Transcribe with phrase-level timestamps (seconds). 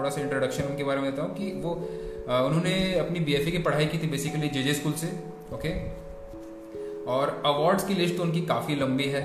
[0.00, 1.72] थोड़ा सा इंट्रोडक्शन उनके बारे में बताऊँ कि वो
[2.28, 5.06] आ, उन्होंने अपनी बीएफए की पढ़ाई की थी बेसिकली जे स्कूल से
[5.54, 5.72] ओके
[7.12, 9.22] और अवार्ड्स की लिस्ट तो उनकी काफ़ी लंबी है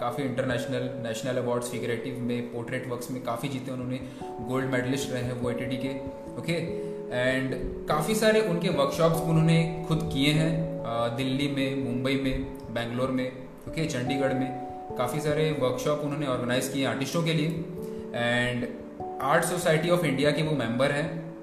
[0.00, 5.22] काफ़ी इंटरनेशनल नेशनल अवार्ड्स फिगरेटिव में पोर्ट्रेट वर्क्स में काफ़ी जीते उन्होंने गोल्ड मेडलिस्ट रहे
[5.22, 5.94] हैं वो ए के
[6.38, 6.58] ओके
[7.16, 7.54] एंड
[7.88, 10.52] काफ़ी सारे उनके वर्कशॉप्स उन्होंने खुद किए हैं
[11.16, 13.26] दिल्ली में मुंबई में बेंगलोर में
[13.68, 14.48] ओके चंडीगढ़ में
[14.98, 17.64] काफ़ी सारे वर्कशॉप उन्होंने ऑर्गेनाइज किए आर्टिस्टों के लिए।
[18.14, 18.68] And
[19.20, 21.34] art society of India के वो मेंबर हैं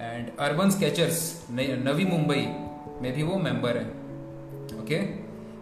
[0.00, 2.46] and urban sketchers Navi Mumbai
[3.02, 3.90] में भी वो मेंबर हैं
[4.82, 4.94] ओके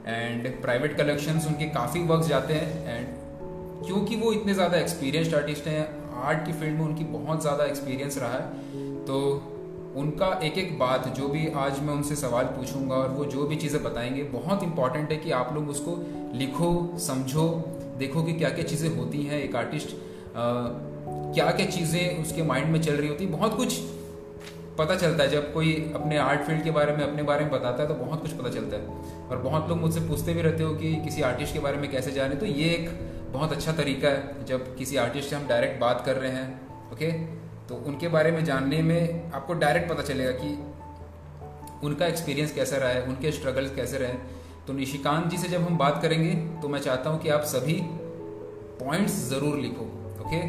[0.06, 3.08] एंड प्राइवेट कलेक्शंस उनके काफ़ी वर्क जाते हैं एंड
[3.86, 8.18] क्योंकि वो इतने ज़्यादा एक्सपीरियंस्ड आर्टिस्ट हैं आर्ट की फ़ील्ड में उनकी बहुत ज़्यादा एक्सपीरियंस
[8.18, 8.48] रहा है
[9.04, 9.20] तो
[9.96, 13.56] उनका एक एक बात जो भी आज मैं उनसे सवाल पूछूँगा और वो जो भी
[13.56, 15.96] चीज़ें बताएँगे, बहुत इंपॉर्टेंट है कि आप लोग उसको
[16.34, 17.48] लिखो, समझो,
[17.98, 19.96] देखो कि क्या क्या चीज़ें होती हैं एक आर्टिस्ट
[21.06, 23.78] क्या क्या चीज़ें उसके माइंड में चल रही होती, बहुत कुछ
[24.78, 27.82] पता चलता है। जब कोई अपने आर्ट फ़ील्ड के बारे में, अपने बारे में बताता
[27.82, 30.74] है तो बहुत कुछ पता चलता है। और बहुत लोग मुझसे पूछते भी रहते हो
[30.74, 32.88] कि किसी आर्टिस्ट के बारे में कैसे जाने तो ये एक
[33.32, 37.10] बहुत अच्छा तरीका है। जब किसी आर्टिस्ट से हम डायरेक्ट बात कर रहे हैं ओके
[37.68, 40.48] तो उनके बारे में जानने में आपको डायरेक्ट पता चलेगा कि
[41.86, 44.12] उनका एक्सपीरियंस कैसा रहा है, उनके स्ट्रगल्स कैसे रहे।
[44.66, 47.80] तो निशिकांत जी से जब हम बात करेंगे तो मैं चाहता हूँ कि आप सभी
[48.78, 49.84] पॉइंट्स ज़रूर लिखो
[50.22, 50.42] ओके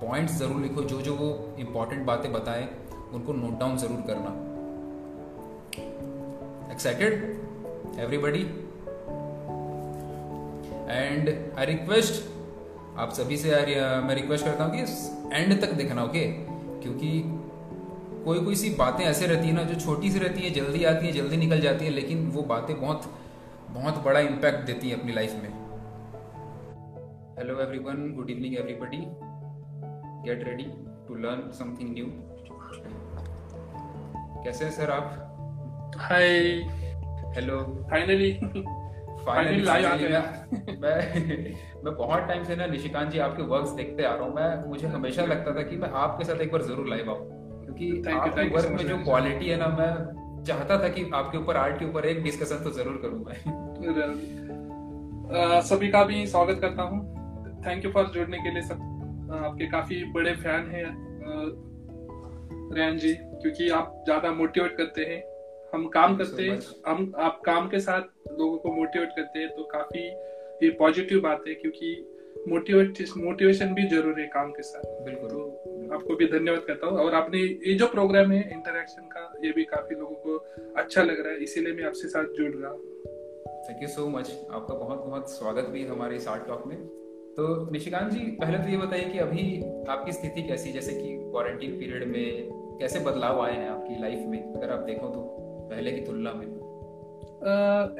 [0.00, 2.68] पॉइंट्स ज़रूर लिखो, जो जो वो इम्पोर्टेंट बातें बताएँ,
[3.14, 4.30] उनको नोट डाउन ज़रूर करना।
[6.72, 7.12] Excited
[8.00, 8.40] everybody
[10.90, 11.28] and
[11.58, 12.22] I request
[12.98, 13.66] आप सभी से यार
[14.02, 16.24] मैं रिक्वेस्ट करता हूँ कि एंड तक देखना ओके
[16.82, 17.22] क्योंकि
[18.24, 21.06] कोई कोई सी बातें ऐसे रहती है ना, जो छोटी सी रहती है, जल्दी आती
[21.06, 23.10] है, जल्दी निकल जाती है, लेकिन वो बातें बहुत
[23.70, 25.48] बहुत बड़ा इम्पैक्ट देती है अपनी लाइफ में।
[27.38, 28.98] Hello everyone good evening everybody
[30.24, 30.64] get ready
[31.08, 32.06] to learn something new
[34.44, 35.06] कैसे हैं सर आप?
[36.00, 36.28] Hi
[37.36, 37.58] hello
[37.90, 38.32] finally
[39.26, 40.20] finally live आ गया
[40.82, 40.96] मैं
[41.84, 44.86] मैं बहुत टाइम से ना निशिकांत जी आपके वर्क्स देखते आ रहा हूँ। मैं मुझे
[44.88, 47.26] हमेशा लगता था कि मैं आपके साथ एक बार ज़रूर लाइव आऊँ।
[47.64, 49.90] क्योंकि आपके वर्क में जो क्वालिटी है ना मैं
[50.44, 53.36] चाहता था कि आपके ऊपर आर्ट के ऊपर एक डिस्कशन तो ज़रूर करूँ मैं।
[55.62, 56.98] सभी का भी स्वागत करता हूँ।
[57.66, 58.78] थैंक यू फॉर जुड़ने के लिए सब
[59.32, 60.88] आपके काफ़ी बड़े फ़ैन हैं
[62.74, 65.22] रेहान जी क्योंकि आप ज़्यादा मोटिवेट करते हैं।
[65.72, 69.64] हम काम करते हैं हम आप काम के साथ लोगों को मोटिवेट करते हैं तो
[69.72, 70.06] काफ़ी
[70.64, 71.90] ये पॉजिटिव बात है क्योंकि
[72.48, 76.98] मोटिवेट मोटिवेशन भी ज़रूरी है काम के साथ। बिल्कुल। तो आपको भी धन्यवाद करता हूँ।
[76.98, 80.36] और आपने ये जो प्रोग्राम है इंटरेक्शन का ये भी काफ़ी लोगों को
[80.76, 82.80] अच्छा लग रहा है इसीलिए मैं आपसे साथ जुड़ रहा हूँ।
[83.68, 86.76] थैंक यू सो मच आपका बहुत बहुत स्वागत भी हमारे इस आर्ट टॉक में।
[87.40, 91.70] तो निशिकांत जी पहले तो ये बताइए कि अभी आपकी स्थिति कैसी जैसे कि क्वारंटीन
[91.70, 92.48] पीरियड में
[92.80, 95.20] कैसे बदलाव आए हैं आपकी लाइफ में अगर आप देखो तो
[95.72, 96.46] पहले की तुलना में?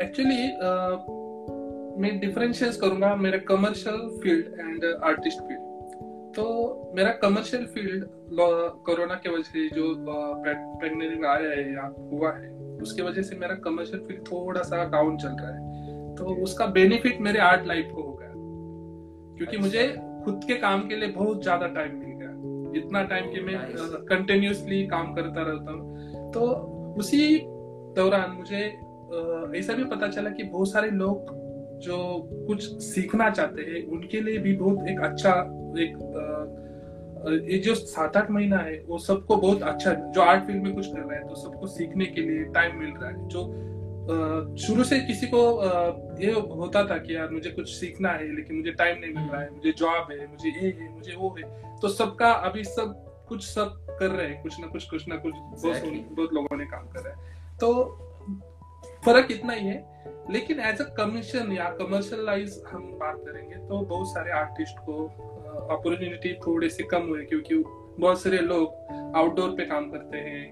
[0.02, 5.60] एक्चुअली uh, uh, मैं डिफरेंशिएट करूँगा मेरा commercial field and artist field
[6.34, 8.04] तो मेरा कमर्शियल फ़ील्ड
[8.86, 9.94] कोरोना के वजह से जो
[10.80, 12.50] प्रेगनेंसी में आया है या हुआ है
[12.82, 15.70] उसके वजह से मेरा कमर्शियल फ़ील्ड थोड़ा सा डाउन चल रहा है।
[16.14, 18.09] तो उसका बेनिफिट मेरे आर्ट लाइफ को
[19.40, 19.86] क्योंकि। मुझे
[20.24, 23.58] खुद के काम के लिए बहुत ज़्यादा टाइम मिल गया इतना टाइम कि मैं
[24.08, 26.40] कंटिन्यूसली काम करता रहता हूँ तो
[26.98, 27.38] उसी
[27.96, 28.62] दौरान मुझे
[29.58, 31.38] ऐसा भी पता चला कि बहुत सारे लोग
[31.82, 31.98] जो
[32.46, 35.32] कुछ सीखना चाहते हैं उनके लिए भी बहुत एक अच्छा
[35.78, 35.96] एक
[37.50, 40.86] ये जो सात आठ महीना है वो सबको बहुत अच्छा जो आर्ट फ़ील्ड में कुछ
[40.86, 43.44] कर रहे हैं तो सबको सीखने के लिए टाइम मिल रहा है जो
[44.56, 45.40] शुरू से किसी को
[46.20, 49.40] ये होता था कि यार मुझे कुछ सीखना है लेकिन मुझे टाइम नहीं मिल रहा
[49.40, 52.94] है मुझे जॉब है मुझे ये है मुझे वो है। तो सबका अभी सब
[53.28, 56.64] कुछ सब कर रहे हैं कुछ ना कुछ कुछ ना कुछ बहुत बहुत लोगों ने
[56.64, 57.72] काम कर रहे हैं। तो
[59.04, 59.78] फ़र्क इतना ही है
[60.30, 65.04] लेकिन एज अ कमीशन या कमर्शलाइज हम बात करेंगे तो बहुत सारे आर्टिस्ट को
[65.70, 67.54] अपॉर्चुनिटी थोड़े से कम हुए क्योंकि
[68.00, 70.50] बहुत सारे लोग आउटडोर पे काम करते हैं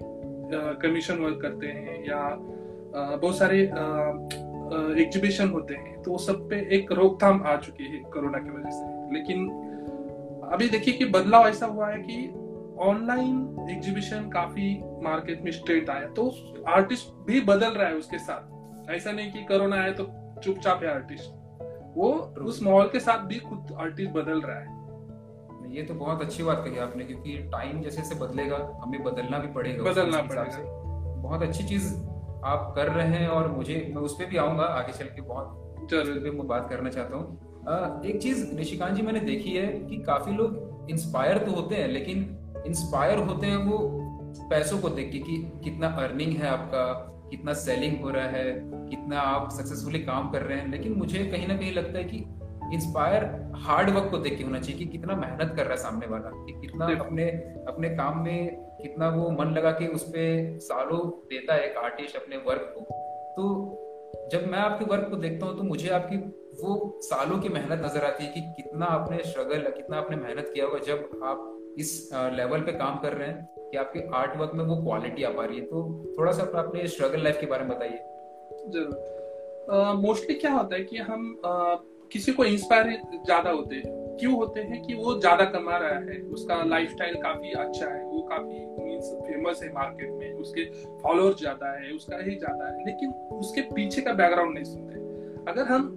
[0.81, 2.19] कमीशन वर्क करते हैं या
[3.15, 3.61] बहुत सारे
[5.01, 9.13] एग्जीबिशन होते हैं तो सब पे एक रोकथाम आ चुकी है कोरोना की वजह से।
[9.13, 9.49] लेकिन
[10.53, 12.27] अभी देखिए कि बदलाव ऐसा हुआ है कि
[12.81, 14.67] ऑनलाइन एग्जीबिशन काफ़ी
[15.03, 16.31] मार्केट में स्ट्रेट आया तो
[16.67, 20.09] आर्टिस्ट भी बदल रहा है उसके साथ। ऐसा नहीं कि कोरोना आया तो
[20.43, 21.37] चुपचाप है आर्टिस्ट
[21.97, 22.11] वो
[22.43, 24.77] उस माहौल के साथ भी खुद आर्टिस्ट बदल रहा है।
[25.69, 29.47] ये तो बहुत अच्छी बात कही आपने क्योंकि टाइम जैसे से बदलेगा हमें बदलना भी
[29.53, 30.77] पड़ेगा बदलना पड़ेगा।
[31.21, 31.93] बहुत अच्छी चीज़
[32.45, 35.89] आप कर रहे हैं और मुझे मैं उस पर भी आऊँगा आगे चल के बहुत
[35.91, 40.31] ज़रूर मैं बात करना चाहता हूँ। एक चीज़ निशिकांत जी मैंने देखी है कि काफ़ी
[40.31, 43.77] लोग इंस्पायर तो होते हैं लेकिन इंस्पायर होते हैं वो
[44.49, 46.85] पैसों को देख के कि कितना अर्निंग है आपका
[47.31, 51.47] कितना सेलिंग हो रहा है कितना आप सक्सेसफुली काम कर रहे हैं। लेकिन मुझे कहीं
[51.47, 52.17] ना कहीं लगता है कि
[52.73, 56.07] इंस्पायर हार्ड वर्क को देख के होना चाहिए कि कितना मेहनत कर रहा है सामने
[56.07, 57.29] वाला कि कितना अपने
[57.67, 60.99] अपने काम में कितना वो मन लगा के उस पर सालों
[61.29, 62.81] देता है एक आर्टिस्ट अपने वर्क को।
[63.35, 63.45] तो
[64.31, 66.17] जब मैं आपके वर्क को देखता हूँ तो मुझे आपकी
[66.61, 70.65] वो सालों की मेहनत नज़र आती है कि कितना आपने स्ट्रगल कितना आपने मेहनत किया
[70.65, 74.63] होगा जब आप इस लेवल पे काम कर रहे हैं कि आपके आर्ट वर्क में
[74.65, 77.77] वो क्वालिटी आ पा रही है। तो थोड़ा सा अपने स्ट्रगल लाइफ के बारे में
[77.77, 77.97] बताइए।
[78.69, 81.77] ज़रूर। मोस्टली क्या होता है कि हम uh,
[82.11, 86.19] किसी को इंस्पायर ज़्यादा होते हैं। क्यों होते हैं कि वो ज़्यादा कमा रहा है
[86.33, 90.65] उसका लाइफस्टाइल काफ़ी अच्छा है। काफ़ी मीन्स फ़ेमस है मार्केट में उसके
[91.01, 95.07] फॉलोअर ज़्यादा है उसका ही ज़्यादा है लेकिन उसके पीछे का बैकग्राउंड नहीं सुनते
[95.51, 95.95] अगर हम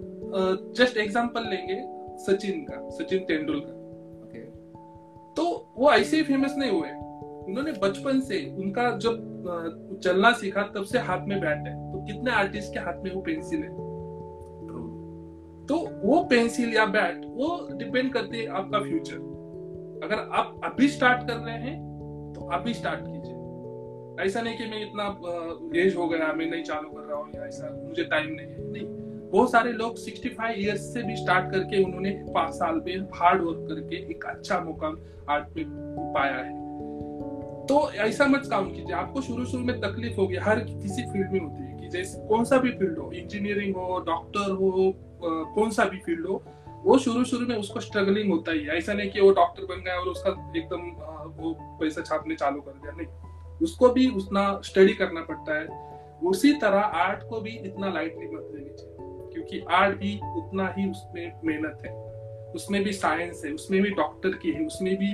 [0.77, 1.81] जस्ट एग्जांपल लेंगे
[2.25, 3.81] सचिन का सचिन तेंदुलकर।
[5.37, 5.43] तो
[5.77, 6.89] वो ऐसे ही फ़ेमस नहीं हुए।
[7.43, 12.31] उन्होंने बचपन से उनका जब चलना सीखा तब से हाथ में बैट है। तो कितने
[12.31, 13.69] आर्टिस्ट के हाथ में वो पेंसिल है?
[15.67, 19.15] तो वो पेंसिल या बैट वो डिपेंड करती है आपका फ्यूचर
[20.03, 21.75] अगर आप अभी स्टार्ट कर रहे हैं
[22.43, 25.03] तो अभी स्टार्ट कीजिए। ऐसा नहीं कि मैं इतना
[25.81, 28.71] एज हो गया, मैं नहीं चालू कर रहा हूँ या ऐसा, मुझे टाइम नहीं है।
[28.71, 28.85] नहीं,
[29.31, 33.65] बहुत सारे लोग 65 इयर्स से भी स्टार्ट करके उन्होंने पाँच साल में हार्ड वर्क
[33.69, 34.97] करके एक अच्छा मुकाम
[35.29, 35.65] आर्ट में
[36.13, 36.61] पाया है।
[37.65, 41.39] तो ऐसा मत काम कीजिए, आपको शुरू शुरू में तकलीफ़ होगी, हर किसी फ़ील्ड में
[41.39, 44.93] होती है कि जैसे कौन सा भी फ़ील्ड हो इंजीनियरिंग हो डॉक्टर हो
[45.55, 46.43] कौन सा भी फ़ील्ड हो
[46.83, 49.83] वो शुरू शुरू में उसको स्ट्रगलिंग होता ही है। ऐसा नहीं कि वो डॉक्टर बन
[49.83, 50.81] गया और उसका एकदम
[51.37, 53.07] वो पैसा छापने चालू कर दिया। नहीं,
[53.61, 55.81] उसको भी उतना स्टडी करना पड़ता है।
[56.21, 60.89] उसी तरह आर्ट को भी इतना लाइटली मत लेनी चाहिए, क्योंकि आर्ट भी उतना ही
[60.89, 61.93] उसमें मेहनत है।
[62.53, 65.13] उसमें भी साइंस है, उसमें भी डॉक्टर की है, उसमें भी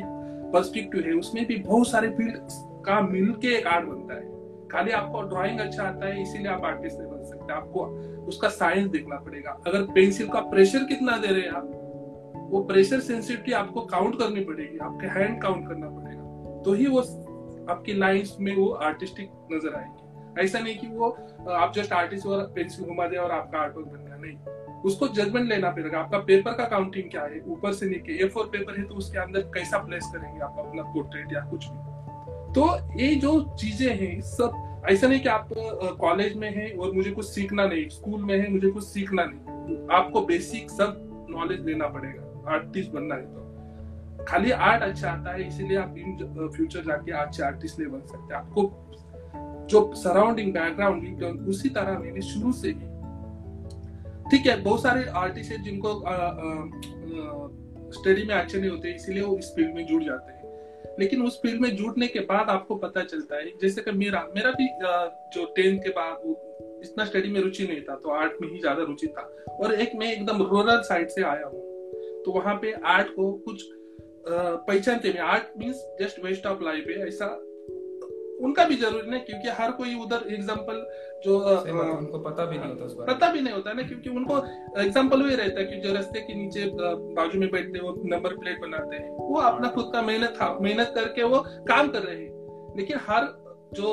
[0.54, 2.38] पर्सपेक्टिव है, उसमें भी बहुत सारे फ़ील्ड
[2.86, 4.39] का मिल के एक आर्ट बनता है।
[4.71, 7.86] खाली आपको ड्राइंग अच्छा आता है, इसीलिए आप आर्टिस्ट नहीं बन सकते। आपको
[8.27, 13.00] उसका साइंस देखना पड़ेगा। अगर पेंसिल का प्रेशर कितना दे रहे हैं आप, वो प्रेशर
[13.00, 17.00] सेंसिटिविटी आपको काउंट करनी पड़ेगी। आपके हैंड काउंट करना पड़ेगा। तो ही वो
[17.69, 21.10] आपकी लाइंस में वो आर्टिस्टिक नज़र आएगी। ऐसा नहीं कि वो,
[21.51, 25.07] आप जस्ट आर्टिस्ट और पेंसिल घुमा दे और आपका आर्ट वर्क बन गया। नहीं। उसको
[25.07, 27.42] जजमेंट लेना पड़ेगा। आपका पेपर का काउंटिंग क्या है?
[27.48, 30.56] ऊपर से नीचे। ए फोर पेपर है तो उसके अंदर कैसा प्लेस करेंगे आप?
[30.60, 31.89] अपना पोर्ट्रेट या कुछ भी।
[32.56, 32.68] तो
[33.00, 35.50] ये जो चीज़ें हैं, सब ऐसा नहीं कि आप
[36.00, 39.78] कॉलेज में हैं और मुझे कुछ सीखना नहीं स्कूल में है, मुझे कुछ सीखना नहीं।
[39.92, 45.48] आपको बेसिक सब नॉलेज लेना पड़ेगा आर्टिस्ट बनना है तो। खाली आर्ट अच्छा आता है,
[45.48, 48.62] इसीलिए आप इन फ्यूचर जाके अच्छे आर्टिस्ट नहीं बन सकते। आपको
[49.69, 52.88] जो सराउंडिंग बैकग्राउंड उसी तरह मैंने शुरू से ही।
[54.31, 55.94] ठीक है, बहुत सारे आर्टिस्ट है जिनको
[57.92, 60.39] स्टडी में अच्छे नहीं होते, इसीलिए वो इस फ़ील्ड में जुड़ जाते हैं।
[61.00, 64.51] लेकिन उस फ़ील्ड में जुड़ने के बाद आपको पता चलता है। जैसे कि मेरा मेरा
[64.51, 64.68] भी
[65.34, 66.22] जो टेंथ के बाद
[66.84, 69.22] इतना स्टडी में रुचि नहीं था तो आर्ट में ही ज़्यादा रुचि था।
[69.54, 71.68] और एक मैं एकदम रूरल साइड से आया हूँ
[72.25, 73.63] तो वहाँ पे आर्ट को कुछ
[74.28, 77.25] पहचानते में art means just waste of life है, ऐसा
[78.40, 80.86] उनका भी ज़रूरी नहीं क्योंकि हर कोई उधर एग्ज़ाम्पल
[81.26, 81.38] जो
[81.98, 84.38] उनको पता भी नहीं होता पता भी नहीं होता ना क्योंकि उनको
[84.82, 86.66] एग्ज़ाम्पल वही रहता है कि जो रस्ते के नीचे
[87.16, 90.92] बाजू में बैठते वो नंबर प्लेट बनाते हैं। वो अपना खुद का मेहनत था मेहनत
[90.96, 93.28] करके वो काम कर रहे हैं। लेकिन हर
[93.74, 93.90] जो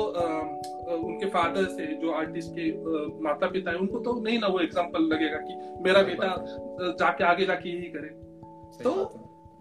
[0.97, 2.69] उनके फादर से जो आर्टिस्ट के
[3.23, 6.35] माता पिता है उनको तो नहीं ना वो एग्ज़ाम्पल लगेगा कि मेरा बेटा
[6.99, 8.09] जाके आगे जाके यही करे।
[8.83, 8.93] तो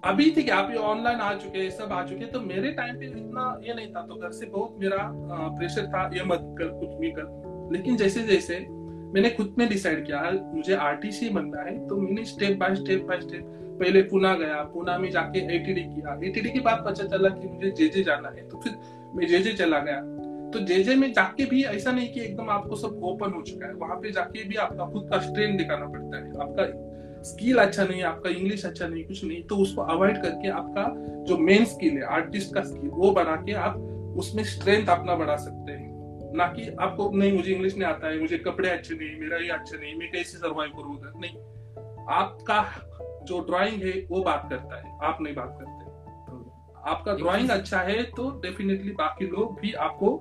[0.03, 2.71] अभी ठीक है, आप ये ऑनलाइन आ चुके हैं, सब आ चुके हैं तो मेरे
[2.73, 5.11] टाइम पे इतना ये नहीं था तो घर से बहुत मेरा
[5.57, 8.59] प्रेशर था, ये मत कर, कुछ भी कर। लेकिन जैसे जैसे
[9.15, 13.21] मैंने खुद में डिसाइड किया मुझे आर्टिस्ट बनना है तो मैंने step by step by
[13.21, 17.49] step पहले पुना गया पुना में जाके एटीडी किया। एटीडी के बाद पता चला कि
[17.49, 18.79] मुझे जेजे जाना है तो फिर
[19.15, 20.00] मैं जेजे चला गया।
[20.53, 23.73] तो जेजे में जाके भी ऐसा नहीं कि एकदम आपको सब ओपन हो चुका है,
[23.75, 26.65] वहाँ पे जाके भी आपका खुद का स्ट्रेन दिखाना पड़ता है, आपका
[27.26, 30.85] स्किल अच्छा नहीं है आपका इंग्लिश अच्छा नहीं कुछ नहीं तो उसको अवॉइड करके आपका
[31.25, 33.76] जो मेन स्किल है आर्टिस्ट का स्किल वो बना के आप
[34.18, 38.21] उसमें स्ट्रेंथ अपना बढ़ा सकते हैं। ना कि आपको नहीं मुझे इंग्लिश नहीं आता है
[38.21, 41.37] मुझे कपड़े अच्छे नहीं मेरा ये अच्छा नहीं मैं कैसे सर्वाइव करूँगा नहीं।
[42.14, 42.62] आपका
[43.25, 45.85] जो ड्राइंग है वो बात करता है आप नहीं बात करते।
[46.90, 50.16] आपका ड्राइंग अच्छा है तो डेफिनेटली बाकी लोग भी आपको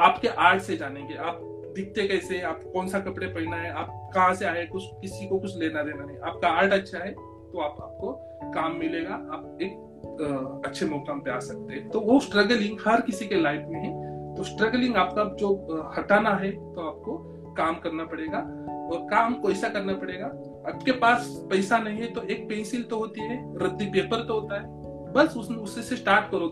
[0.00, 1.40] आपके आर्ट से जानेंगे। आप
[1.74, 2.40] दिखते कैसे?
[2.42, 3.70] आप कौन सा कपड़े पहना है?
[3.72, 4.66] आप कहाँ से आए?
[4.66, 8.12] कुछ किसी को कुछ लेना देना नहीं। आपका आर्ट अच्छा है तो आप आपको
[8.52, 13.26] काम मिलेगा। आप एक अच्छे मुकाम पे आ सकते हैं। तो वो स्ट्रगलिंग हर किसी
[13.26, 13.92] के लाइफ में है।
[14.36, 15.54] तो स्ट्रगलिंग आपका जो
[15.96, 17.16] हटाना है तो आपको
[17.54, 18.38] काम करना पड़ेगा।
[18.84, 20.26] और काम को ऐसा करना पड़ेगा
[20.68, 24.60] आपके पास पैसा नहीं है तो एक पेंसिल तो होती है रद्दी पेपर तो होता
[24.60, 26.48] है। बस उस, उससे स्टार्ट करो।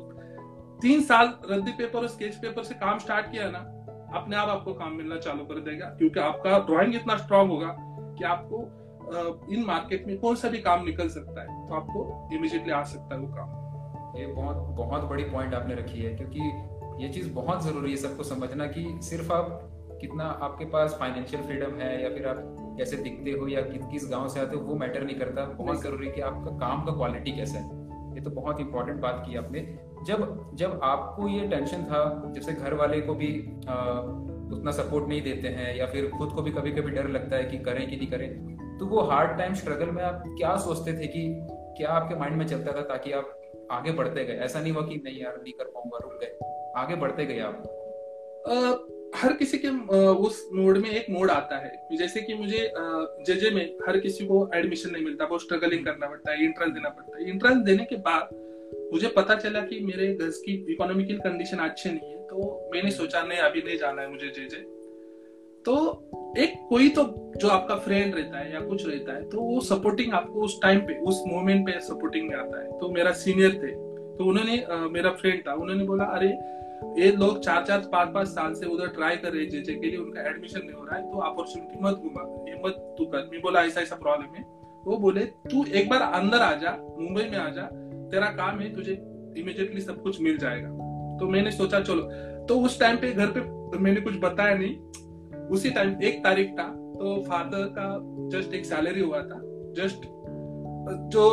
[0.83, 3.59] तीन साल रद्दी पेपर और स्केच पेपर से काम स्टार्ट किया ना
[4.15, 7.75] अपने आप आपको काम मिलना चालू कर देगा क्योंकि आपका ड्राइंग इतना स्ट्रांग होगा
[8.19, 8.63] कि आपको
[9.53, 13.15] इन मार्केट में कौन सा भी काम निकल सकता है तो आपको इमिजिएटली आ सकता
[13.15, 17.63] है वो काम। ये बहुत बहुत बड़ी पॉइंट आपने रखी है क्योंकि ये चीज़ बहुत
[17.65, 19.69] ज़रूरी है सबको समझना कि सिर्फ़ आप
[20.01, 22.39] कितना आपके पास फाइनेंशियल फ्रीडम है या फिर आप
[22.79, 25.83] कैसे दिखते हो या किस किस गाँव से आते हो वो मैटर नहीं करता। बहुत
[25.83, 27.81] ज़रूरी है कि आपका काम का क्वालिटी कैसा है।
[28.15, 29.61] ये तो बहुत इंपॉर्टेंट बात की आपने।
[30.07, 33.29] जब जब आपको ये टेंशन था जैसे घर वाले को भी
[33.69, 33.75] आ,
[34.57, 37.45] उतना सपोर्ट नहीं देते हैं या फिर खुद को भी कभी कभी डर लगता है
[37.45, 41.07] कि करें कि नहीं करें तो वो हार्ड टाइम स्ट्रगल में आप क्या सोचते थे
[41.07, 41.23] कि
[41.79, 43.39] क्या आपके माइंड में चलता था ताकि आप
[43.71, 44.35] आगे बढ़ते गए?
[44.35, 47.63] ऐसा नहीं हुआ कि नहीं यार नहीं कर पाऊँगा रुक गए। आगे बढ़ते गए आप।
[49.17, 49.69] हर किसी के
[50.27, 52.73] उस मोड में एक मोड आता है। जैसे कि मुझे
[53.27, 56.89] जेजे में हर किसी को एडमिशन नहीं मिलता वो स्ट्रगलिंग करना पड़ता है इंट्रेंस देना
[56.89, 58.29] पड़ता है। इंट्रेंस देने के बाद
[58.93, 63.23] मुझे पता चला कि मेरे घर की इकोनॉमिकल कंडीशन अच्छे नहीं है तो मैंने सोचा,
[63.23, 64.61] नहीं, अभी नहीं जाना है मुझे जेजे।
[65.65, 65.75] तो
[66.39, 67.03] एक कोई तो
[67.37, 70.81] जो आपका फ्रेंड रहता है या कुछ रहता है तो वो सपोर्टिंग आपको उस टाइम
[70.81, 73.71] पे, उस मोमेंट पे सपोर्टिंग में आता है। तो मेरा सीनियर थे
[74.17, 76.29] तो उन्होंने मेरा फ्रेंड था, उन्होंने बोला, अरे,
[76.99, 79.97] ये लोग चार चार पाँच पाँच साल से उधर ट्राई कर रहे हैं के लिए,
[79.97, 83.41] उनका एडमिशन नहीं हो रहा है तो अपॉर्चुनिटी मत घुमा, ये मत तू कर। मैं
[83.41, 84.45] बोला ऐसा ऐसा प्रॉब्लम है।
[84.87, 87.69] वो बोले, तू एक बार अंदर आ जा, मुंबई में आ जा
[88.13, 88.93] तेरा काम है तुझे
[89.39, 90.69] इमिजिएटली सब कुछ मिल जाएगा।
[91.19, 92.03] तो मैंने सोचा चलो।
[92.47, 96.69] तो उस टाइम पे घर पे मैंने कुछ बताया नहीं। उसी टाइम एक तारीख था
[96.95, 97.87] तो फादर का
[98.29, 99.41] जस्ट एक सैलरी हुआ था।
[99.77, 100.07] जस्ट
[101.13, 101.25] जो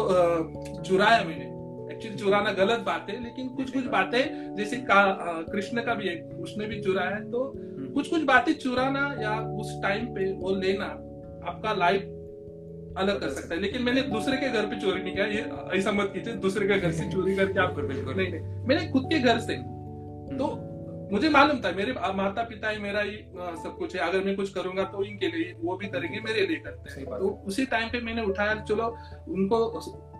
[0.85, 1.45] चुराया मैंने।
[1.93, 6.65] एक्चुअली चुराना गलत बात है लेकिन कुछ कुछ बातें जैसे कृष्ण का भी एक उसने
[6.65, 10.85] भी चुराया है तो हम्म। कुछ कुछ बातें चुराना या उस टाइम पे वो लेना
[11.49, 12.01] आपका लाइफ
[12.99, 15.91] अलग कर सकता है। लेकिन मैंने दूसरे के घर पे चोरी नहीं किया ये ऐसा
[15.91, 19.19] मत कीजिए दूसरे के घर से चोरी करके आप बिल्कुल नहीं नहीं मैंने खुद के
[19.19, 19.55] घर से।
[20.37, 20.47] तो
[21.11, 23.15] मुझे मालूम था मेरे माता पिता ही मेरा ही
[23.61, 26.57] सब कुछ है। अगर मैं कुछ करूँगा तो इनके लिए वो भी करेंगे मेरे लिए
[26.57, 28.87] करते हैं। तो उसी टाइम पे मैंने उठाया चलो
[29.29, 29.57] उनको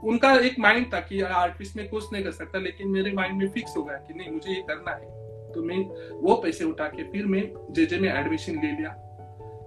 [0.03, 3.48] उनका एक माइंड था कि आर्टिस्ट में कुछ नहीं कर सकता लेकिन मेरे माइंड में
[3.50, 5.17] फिक्स हो गया कि नहीं मुझे ये करना है।
[5.53, 5.77] तो मैं
[6.21, 8.95] वो पैसे उठा के फिर मैं जेजे में एडमिशन ले लिया।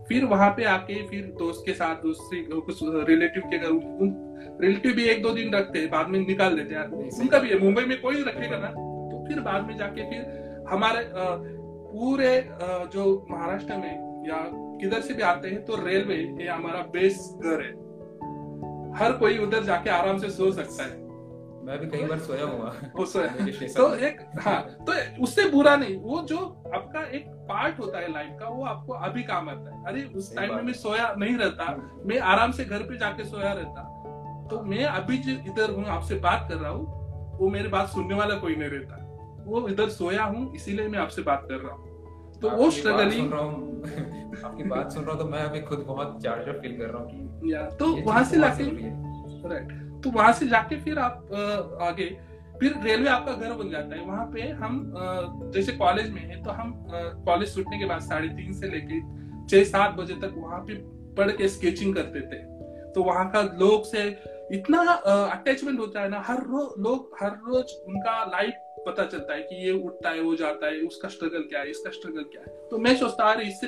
[0.09, 2.79] फिर वहाँ पे आके फिर दोस्त के साथ, दूसरी, कुछ
[3.09, 3.71] रिलेटिव के घर
[4.63, 6.85] रिलेटिव भी एक दो दिन रखते हैं, बाद में निकाल देते हैं
[7.21, 11.05] उनका भी है, मुंबई में कोई रखेगा ना तो फिर बाद में जाके फिर हमारे
[11.13, 12.33] पूरे
[12.93, 14.37] जो महाराष्ट्र में या
[14.81, 17.71] किधर से भी आते हैं तो रेलवे ये हमारा बेस घर है।
[18.95, 21.02] हर कोई उधर जाके आराम से सो सकता है।
[21.65, 23.27] मैं भी कई बार सोया हुआ। सोया
[23.77, 24.93] तो एक हाँ तो
[25.23, 26.39] उससे बुरा नहीं वो जो
[26.75, 30.35] आपका एक पार्ट होता है लाइफ का वो आपको अभी काम आता है। अरे उस
[30.37, 31.77] टाइम में मैं सोया नहीं रहता।
[32.07, 33.83] मैं आराम से घर पे जाके सोया रहता।
[34.51, 38.15] तो मैं अभी जो इधर हूँ आपसे बात कर रहा हूँ वो मेरी बात सुनने
[38.15, 38.97] वाला कोई नहीं रहता।
[39.47, 43.33] वो इधर सोया हूँ इसीलिए मैं आपसे बात कर रहा हूँ। तो वो स्ट्रगलिंग
[44.45, 47.77] आपकी बात सुन रहा हूँ तो मैं अभी खुद बहुत चार्जर फील कर रहा हूँ
[47.77, 51.29] तो वहाँ से लाके राइट तो वहाँ से जाके फिर आप
[51.83, 52.07] आगे,
[52.61, 54.93] फिर रेलवे आपका घर बन जाता है। वहाँ पे हम
[55.55, 56.73] जैसे कॉलेज में है तो हम
[57.27, 59.01] कॉलेज छूटने के बाद साढ़े तीन से लेके
[59.49, 60.75] छह, सात बजे तक वहाँ पे
[61.17, 62.41] पढ़ के स्केचिंग करते थे।
[62.93, 64.09] तो वहाँ का लोग से
[64.53, 68.55] इतना अटैचमेंट होता है ना, हर रोज लोग हर रोज उनका लाइफ
[68.87, 71.91] पता चलता है कि ये उठता है, वो जाता है, उसका स्ट्रगल क्या है, इसका
[71.91, 73.67] स्ट्रगल क्या है। तो मैं सोचता, अरे, इससे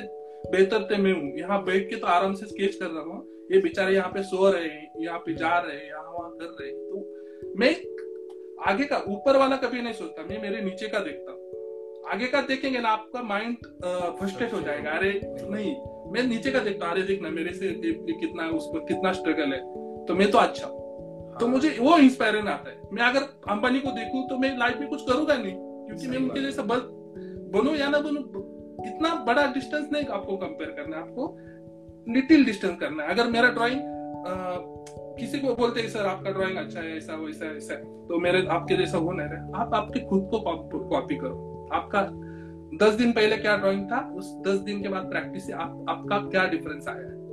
[0.51, 3.59] बेहतर तो मैं हूँ। यहाँ बैठ के तो आराम से स्केच कर रहा हूँ। ये
[3.61, 6.69] बेचारे यहाँ पे सो रहे हैं यहाँ पे जा रहे हैं यहाँ वहाँ कर रहे
[6.69, 7.75] हैं। तो मैं
[8.67, 11.39] आगे का ऊपर वाला कभी नहीं सोचता मैं मेरे नीचे का देखता हूँ।
[12.13, 13.65] आगे का देखेंगे ना आपका माइंड
[14.17, 15.75] फ्रस्ट्रेट हो जाएगा। अरे नहीं
[16.13, 19.59] मैं नीचे का देखता हूँ। अरे देखना मेरे से कितना उसको कितना स्ट्रगल है।
[20.05, 20.67] तो मैं तो अच्छा
[21.39, 23.21] तो मुझे वो इंस्पायरन आता है। मैं अगर
[23.51, 27.75] अंबानी को देखूँ तो मैं लाइफ में कुछ करूँगा नहीं। क्योंकि मैं उनके जैसा बनो
[27.75, 28.19] या ना बनू
[28.85, 31.27] इतना बड़ा डिस्टेंस नहीं आपको कंपेयर करना है। आपको
[32.07, 33.81] लिटिल डिस्टेंस करना है। अगर मेरा ड्राइंग
[35.17, 37.75] किसी को बोलते हैं सर आपका ड्राइंग अच्छा है ऐसा वैसा ऐसा
[38.07, 40.39] तो मेरे आपके जैसा हो नहीं रहा। आप आपके खुद को
[40.89, 42.01] कॉपी करो। आपका
[42.77, 43.99] दस दिन पहले क्या ड्राइंग था?
[44.15, 47.23] उस दस दिन के बाद प्रैक्टिस से आप, आपका क्या डिफरेंस आया है?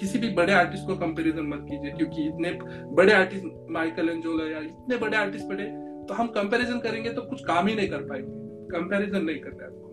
[0.00, 2.50] किसी भी बड़े आर्टिस्ट को कंपैरिजन मत कीजिए क्योंकि इतने
[2.94, 5.64] बड़े आर्टिस्ट माइकल एंजोला या इतने बड़े आर्टिस्ट बड़े
[6.08, 8.32] तो हम कंपैरिजन करेंगे तो कुछ काम ही नहीं कर पाएँगे।
[8.68, 9.89] कंपैरिजन नहीं करते आपको।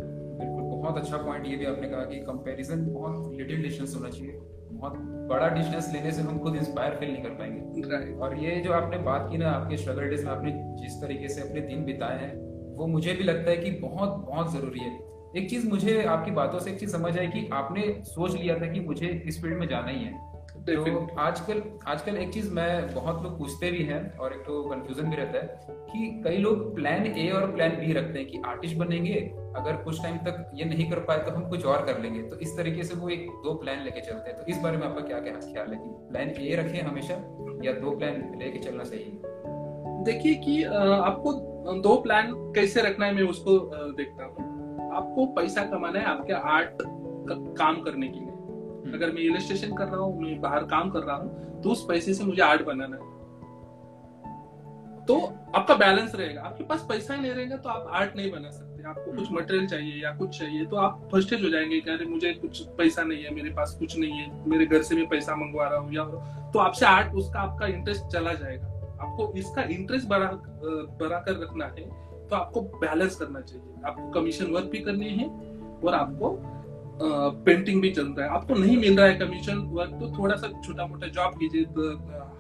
[0.88, 4.40] बहुत अच्छा पॉइंट ये भी आपने कहा कि कंपैरिजन बहुत लिटिल डिस्टेंस होना चाहिए।
[4.72, 4.94] बहुत
[5.30, 8.98] बड़ा डिस्टेंस लेने से हम खुद इंस्पायर फील नहीं कर पाएँगे। और ये जो आपने
[8.98, 10.52] बात की ना आपके स्ट्रगल डेज़ में आपने
[10.82, 12.36] जिस तरीके से अपने दिन बिताए हैं
[12.78, 14.92] वो मुझे भी लगता है कि बहुत बहुत ज़रूरी है।
[15.38, 18.68] एक चीज़ मुझे आपकी बातों से एक चीज़ समझ आई कि आपने सोच लिया था
[18.68, 20.14] कि मुझे इस फ़ील्ड में जाना ही है।
[20.68, 25.10] तो आजकल आजकल एक चीज़ मैं बहुत लोग पूछते भी हैं और एक तो कंफ्यूजन
[25.10, 28.78] भी रहता है कि कई लोग प्लान ए और प्लान बी रखते हैं कि आर्टिस्ट
[28.78, 29.14] बनेंगे
[29.58, 32.36] अगर कुछ टाइम तक ये नहीं कर पाए तो हम कुछ और कर लेंगे। तो
[32.38, 35.02] इस तरीके से वो एक दो प्लान लेके चलते हैं। तो इस बारे में आपका
[35.02, 37.14] क्या क्या ख्याल है कि प्लान ए रखें हमेशा
[37.64, 41.34] या दो प्लान लेके चलना सही है देखिए कि आपको
[41.82, 43.60] दो प्लान कैसे रखना है मैं उसको
[43.94, 46.84] देखता हूँ। आपको पैसा कमाना है आपके आर्ट
[47.58, 48.27] काम करने के लिए।
[48.94, 52.14] अगर मैं इलस्ट्रेशन कर रहा हूँ, मैं बाहर काम कर रहा हूँ तो उस पैसे
[52.14, 53.16] से मुझे आर्ट बनाना है।
[55.06, 55.20] तो
[55.56, 58.84] आपका बैलेंस रहेगा। आपके पास पैसा ही नहीं रहेगा तो आप आर्ट नहीं बना सकते।
[58.84, 62.34] आपको कुछ मटेरियल। चाहिए या कुछ चाहिए तो आप फर्स्टेज हो जाएँगे कि अरे, मुझे
[62.34, 65.68] कुछ पैसा नहीं है, मेरे पास कुछ नहीं है, मेरे घर से मैं पैसा मंगवा
[65.68, 66.04] रहा हूँ या
[66.52, 68.68] तो आपसे आर्ट उसका आपका इंटरेस्ट चला जाएगा।
[69.02, 70.30] आपको इसका इंटरेस्ट बढ़ा
[71.00, 71.90] बढ़ा कर रखना है
[72.28, 75.28] तो आपको बैलेंस करना चाहिए। आपको कमीशन वर्क भी करनी है
[75.80, 76.32] और आपको
[77.02, 80.48] पेंटिंग भी चल रहा है। आपको नहीं मिल रहा है कमीशन वर्क तो थोड़ा सा
[80.66, 81.64] छोटा मोटा जॉब कीजिए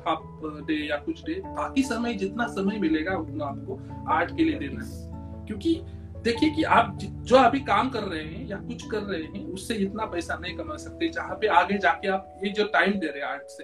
[0.05, 3.79] हाफ़ डे या कुछ डे बाकी समय, जितना समय मिलेगा, उतना आपको
[4.11, 5.81] आर्ट के लिए देना है। क्योंकि
[6.23, 9.75] देखिए कि आप जो अभी काम कर रहे हैं या कुछ कर रहे हैं, उससे
[9.75, 13.23] इतना पैसा नहीं कमा सकते। जहाँ पे आगे जाके आप ये जो टाइम दे रहे
[13.23, 13.63] हैं आर्ट से,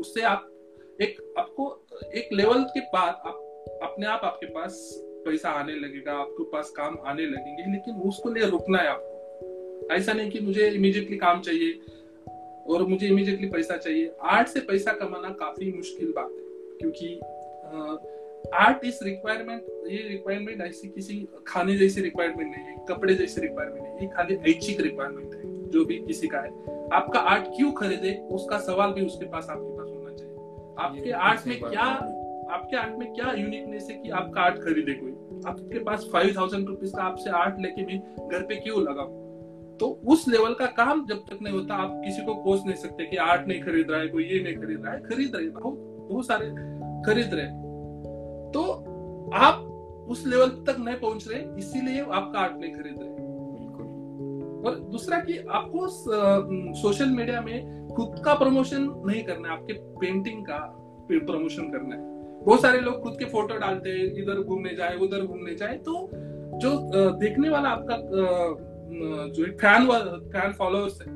[0.00, 0.48] उससे आप
[1.00, 3.42] एक, आपको एक लेवल के बाद आप,
[3.82, 4.78] अपने आप आपके पास
[5.26, 9.15] पैसा आने लगेगा, आपके पास काम आने लगेंगे, लेकिन उसको लिए रुकना है आपको।
[9.92, 11.78] ऐसा नहीं कि मुझे इमीडिएटली काम चाहिए
[12.66, 16.44] और मुझे इमीडिएटली पैसा चाहिए। आर्ट से पैसा कमाना काफ़ी मुश्किल बात है
[16.80, 17.14] क्योंकि
[18.54, 23.84] आर्ट इस रिक्वायरमेंट ये रिक्वायरमेंट ऐसी किसी खाने जैसी रिक्वायरमेंट नहीं है कपड़े जैसी रिक्वायरमेंट
[23.84, 26.50] नहीं है खाली ऐच्छिक रिक्वायरमेंट है जो भी किसी का है।
[26.92, 30.34] आपका आर्ट क्यों खरीदे उसका सवाल भी उसके पास आपके पास होना चाहिए।
[30.78, 31.84] आपके आर्ट में क्या
[32.54, 35.12] आपके आर्ट में क्या यूनिकनेस है कि आपका आर्ट खरीदे कोई?
[35.46, 39.25] आपके पास फाइव थाउज़ेंड रुपीज़ का आपसे आर्ट लेके भी घर पे क्यों लगाओ
[39.80, 43.06] तो उस लेवल का काम जब तक नहीं होता आप किसी को कोस नहीं सकते
[43.06, 45.78] कि आर्ट नहीं खरीद रहा है कोई ये नहीं खरीद रहा है खरीद रहे बहुत
[46.10, 46.48] बहुत सारे
[47.06, 47.46] खरीद रहे
[48.52, 48.62] तो
[49.34, 49.62] आप
[50.10, 53.24] उस लेवल तक नहीं पहुँच रहे इसीलिए आपका आर्ट नहीं खरीद रहे।
[54.66, 55.86] और दूसरा कि आपको
[56.80, 60.58] सोशल मीडिया में खुद का प्रमोशन नहीं करना है आपके पेंटिंग का
[61.10, 62.00] प्रमोशन करना है।
[62.44, 66.08] बहुत सारे लोग खुद के फ़ोटो डालते हैं इधर घूमने जाए उधर घूमने जाए तो
[66.58, 66.70] जो
[67.18, 67.96] देखने वाला आपका
[68.88, 69.86] जो फ़ैन
[70.32, 71.12] फ़ैन फॉलोअर्स है,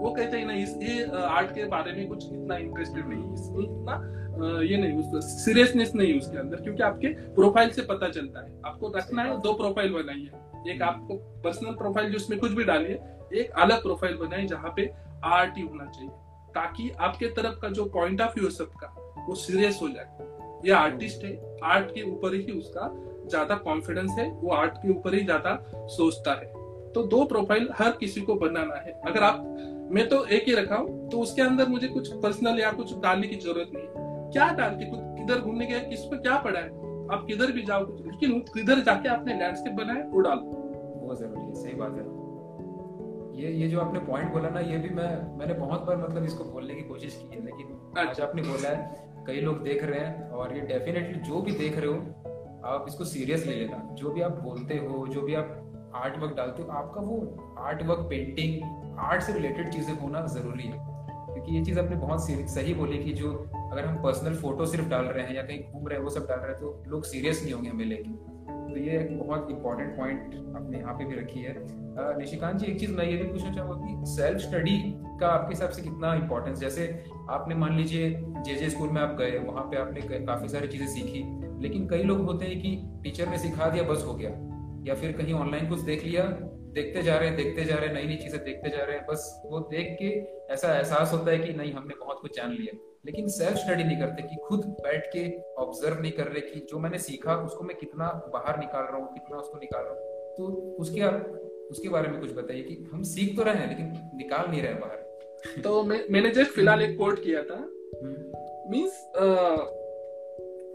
[0.00, 3.32] वो कहते हैं ना, इस आर्ट के बारे में कुछ इतना इंटरेस्टेड नहीं है
[3.64, 8.52] इतना ये नहीं, उसका सीरियसनेस नहीं उसके अंदर, क्योंकि आपके प्रोफ़ाइल से पता चलता है।
[8.66, 13.00] आपको रखना है, दो प्रोफ़ाइल बनाइए एक आपको पर्सनल प्रोफ़ाइल जिसमें कुछ भी डालिए
[13.34, 14.90] एक अलग प्रोफ़ाइल बनाए जहाँ पे
[15.26, 16.10] आर्ट ही होना चाहिए,
[16.54, 18.94] ताकि आपके तरफ़ का जो पॉइंट ऑफ़ व्यू है सबका,
[19.28, 20.32] वो सीरियस हो जाए।
[20.64, 21.32] ये आर्टिस्ट है
[21.64, 22.90] आर्ट के ऊपर ही उसका
[23.28, 25.56] ज़्यादा कॉन्फिडेंस है, वो आर्ट के ऊपर ही ज़्यादा
[25.90, 26.52] सोचता है।
[26.94, 29.42] तो दो प्रोफ़ाइल हर किसी को बनाना है। अगर आप
[29.92, 33.28] मैं तो एक ही रखा हूँ तो उसके अंदर मुझे कुछ पर्सनल या कुछ डालने
[33.28, 36.68] की ज़रूरत नहीं है। क्या डाल के किधर घूमने गया किस पर क्या पड़ा है?
[37.06, 40.60] आप किधर भी जाओ लेकिन किधर जाके आपने लैंडस्केप बनाए वो डालो।
[40.96, 42.12] बहुत ज़रूरी है सही बात है।
[43.34, 46.44] ये ये जो आपने पॉइंट बोला ना ये भी मैं मैंने बहुत बार मतलब इसको
[46.44, 50.00] बोलने की कोशिश की है लेकिन आज अच्छा। आपने बोला है कई लोग देख रहे
[50.00, 51.96] हैं और ये डेफिनेटली जो भी देख रहे हो
[52.66, 55.60] आप इसको सीरियस ले लेना। जो भी आप बोलते हो जो भी आप
[55.94, 60.62] आर्ट वर्क डालते हो, आपका वो आर्ट वर्क पेंटिंग आर्ट से रिलेटेड चीज़ें होना ज़रूरी
[60.62, 60.78] है।
[61.26, 63.32] क्योंकि ये चीज़ आपने बहुत सही बोली कि जो
[63.72, 66.26] अगर हम पर्सनल फ़ोटो सिर्फ़ डाल रहे हैं या कहीं घूम रहे हैं, वो सब
[66.26, 68.10] डाल रहे हैं तो लोग सीरियस नहीं होंगे हमें लेके।
[68.64, 71.54] तो ये एक बहुत इंपॉर्टेंट पॉइंट आपने यहाँ पे भी रखी है।
[72.18, 74.78] निशिकांत जी, एक चीज़ मैं ये भी पूछना चाहूँगा कि सेल्फ स्टडी
[75.20, 76.86] का आपके हिसाब से कितना इंपॉर्टेंस जैसे
[77.30, 80.86] आपने मान लीजिए जे जे स्कूल में आप गए, वहाँ पे आपने काफ़ी सारी चीज़ें
[80.86, 81.22] सीखी,
[81.62, 84.30] लेकिन कई लोग होते हैं कि टीचर ने सिखा दिया, बस हो गया।
[84.84, 86.24] या फिर कहीं ऑनलाइन कुछ देख लिया
[86.74, 89.04] देखते जा रहे हैं देखते जा रहे हैं नई नई चीज़ें देखते जा रहे हैं
[89.10, 90.08] बस वो देख के
[90.54, 92.74] ऐसा एहसास होता है कि नहीं हमने बहुत कुछ जान लिया।
[93.06, 95.22] लेकिन सेल्फ स्टडी नहीं करते कि खुद बैठ के
[95.62, 99.12] ऑब्ज़र्व नहीं कर रहे कि जो मैंने सीखा उसको मैं कितना बाहर निकाल रहा हूँ
[99.14, 100.00] कितना उसको निकाल रहा हूँ।
[100.36, 100.46] तो
[100.80, 101.02] उसके
[101.64, 104.74] उसके बारे में कुछ बताइए कि हम सीख तो रहे हैं लेकिन निकाल नहीं रहे
[104.74, 107.58] बाहर। तो मैं मैंने जस्ट फ़िलहाल एक कोट किया था।
[108.70, 108.92] Means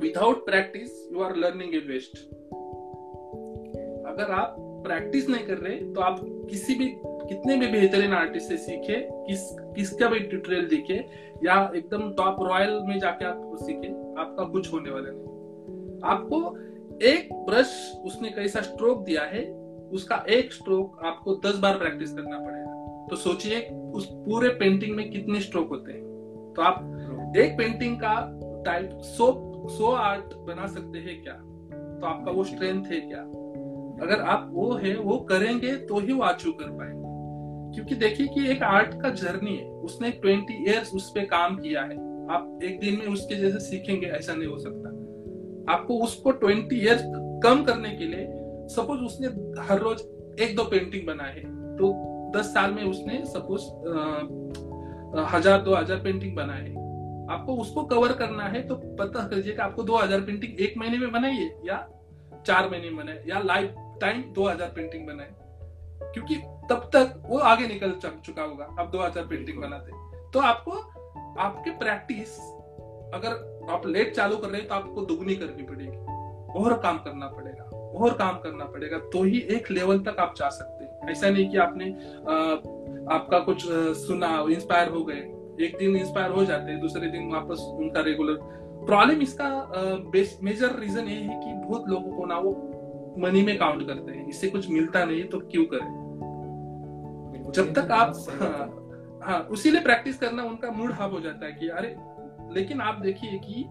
[0.01, 2.17] without practice you are learning a waste
[4.19, 4.55] अगर आप
[4.85, 9.41] प्रैक्टिस नहीं कर रहे तो आप किसी भी कितने भी बेहतरीन आर्टिस्ट से सीखे किस
[9.75, 10.93] किसका भी ट्यूटोरियल देखे
[11.43, 13.87] या एकदम टॉप रॉयल में जाके आप सीखे
[14.21, 16.57] आपका कुछ होने वाला नहीं। आपको
[17.05, 19.43] एक ब्रश उसने कैसा स्ट्रोक दिया है
[19.91, 23.61] उसका एक स्ट्रोक आपको दस बार प्रैक्टिस करना पड़ेगा। तो सोचिए
[23.93, 28.15] उस पूरे पेंटिंग में कितने स्ट्रोक होते हैं। तो आप एक पेंटिंग का
[28.65, 29.31] टाइप सो
[29.69, 31.33] सो आर्ट बना सकते हैं क्या?
[31.33, 33.23] तो आपका वो स्ट्रेंथ है क्या?
[33.99, 37.07] अगर आप वो है, वो करेंगे तो ही वो अचीव कर पाएँगे।
[37.75, 41.81] क्योंकि देखिए कि एक आर्ट का जर्नी है। उसने ट्वेंटी इयर्स उस पर काम किया
[41.81, 41.97] है।
[42.29, 44.89] आप एक दिन में उसके जैसे सीखेंगे, ऐसा नहीं हो सकता।
[45.73, 47.03] आपको उसको ट्वेंटी इयर्स
[47.43, 48.25] कम करने के लिए,
[48.69, 49.27] सपोज़ उसने
[49.63, 50.01] हर रोज
[50.39, 51.91] एक दो पेंटिंग बनाए हैं तो
[52.35, 53.63] दस साल में उसने सपोज़
[55.27, 56.87] हज़ार, दो हज़ार पेंटिंग बनाए हैं।
[57.31, 60.97] आपको उसको कवर करना है तो पता करिए कि आपको दो हज़ार पेंटिंग एक महीने
[60.97, 61.77] में बनाइए या
[62.47, 63.69] चार महीने में बनाए या लाइफ
[64.01, 65.35] टाइम दो हज़ार पेंटिंग बनाए।
[66.03, 66.35] क्योंकि
[66.69, 69.91] तब तक वो आगे निकल चुका होगा दो हज़ार पेंटिंग बनाते।
[70.33, 70.71] तो आपको
[71.39, 72.37] आपके प्रैक्टिस
[73.13, 73.31] अगर
[73.71, 75.97] आप लेट चालू कर रहे हैं तो आपको दुगनी करनी पड़ेगी।
[76.59, 77.63] और काम करना पड़ेगा
[77.95, 81.49] और काम करना पड़ेगा। तो ही एक लेवल तक आप जा सकते हैं। ऐसा नहीं
[81.49, 82.35] कि आपने आ,
[83.09, 83.65] आपका कुछ
[83.97, 85.19] सुना इंस्पायर हो गए।
[85.59, 88.37] एक दिन इंस्पायर हो जाते हैं दूसरे दिन वापस उनका रेगुलर
[88.85, 89.49] प्रॉब्लम इसका
[90.43, 92.51] मेजर रीजन ये है कि बहुत लोगों को ना वो
[93.17, 95.97] मनी में काउंट करते हैं। इससे कुछ मिलता नहीं तो क्यों करें?
[97.55, 101.67] जब तक आप हाँ, हाँ उसीलिए प्रैक्टिस करना उनका मूड हाफ़ हो जाता है कि
[101.67, 101.95] अरे
[102.53, 103.65] लेकिन आप देखिए कि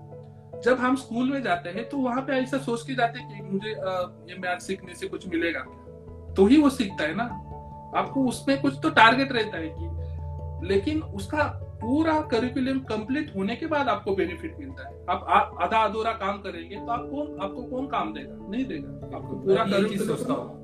[0.64, 3.50] जब हम स्कूल में जाते हैं तो वहाँ पे ऐसा सोच के जाते हैं कि
[3.52, 3.70] मुझे
[4.32, 5.60] ये मैथ सीखने से कुछ मिलेगा
[6.34, 7.24] तो ही वो सीखता है ना।
[7.96, 11.44] आपको उसमें कुछ तो टारगेट रहता है कि लेकिन उसका
[11.80, 16.76] पूरा करिकुलम कंप्लीट होने के बाद आपको बेनिफिट मिलता है। आप आधा अधूरा काम करेंगे
[16.76, 18.36] तो आपको आपको कौन काम देगा?
[18.50, 19.64] नहीं देगा। आपको पूरा
[20.06, 20.56] सोचता हूँ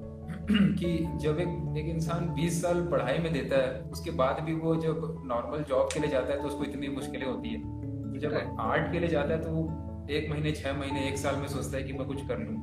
[0.74, 0.88] कि
[1.20, 5.22] जब एक एक इंसान 20 साल पढ़ाई में देता है उसके बाद भी वो जब
[5.26, 7.60] नॉर्मल जॉब के लिए जाता है तो उसको इतनी मुश्किलें होती है।
[8.02, 11.36] तो जब आर्ट के लिए जाता है तो वो एक महीने छह महीने एक साल
[11.36, 12.56] में सोचता है कि मैं कुछ कर लूँ।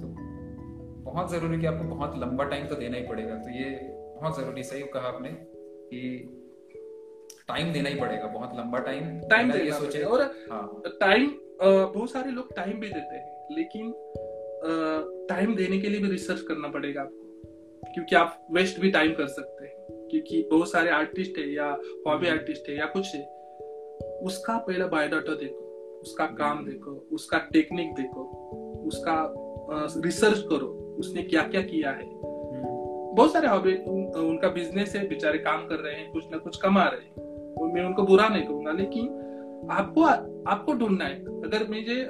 [0.00, 0.14] तो
[1.04, 4.62] बहुत ज़रूरी कि आपको बहुत लंबा टाइम तो देना ही पड़ेगा। तो ये बहुत ज़रूरी
[4.62, 6.00] सही कहा आपने कि
[7.48, 10.22] टाइम देना ही पड़ेगा बहुत लंबा टाइम टाइम ये सोचे और
[11.00, 11.26] टाइम
[11.62, 13.92] हाँ। बहुत सारे लोग टाइम भी देते हैं लेकिन
[15.28, 19.26] टाइम देने के लिए भी रिसर्च करना पड़ेगा आपको। क्योंकि आप वेस्ट भी टाइम कर
[19.26, 21.66] सकते हैं। क्योंकि बहुत सारे आर्टिस्ट है या
[22.06, 23.22] हॉबी आर्टिस्ट है या कुछ है।
[24.22, 25.62] उसका पहला बायोडाटा देखो
[26.00, 28.22] उसका काम देखो उसका टेक्निक देखो
[28.86, 29.34] उसका
[30.04, 30.66] रिसर्च करो
[30.98, 32.04] उसने क्या क्या किया है
[33.14, 33.74] बहुत सारे हॉबी
[34.20, 37.33] उनका बिज़नेस है बेचारे काम कर रहे हैं कुछ ना कुछ कमा रहे हैं।
[37.64, 40.02] मैं उनको बुरा नहीं कहूँगा, लेकिन आपको
[40.50, 42.00] आपको ढूंढना है। अगर मुझे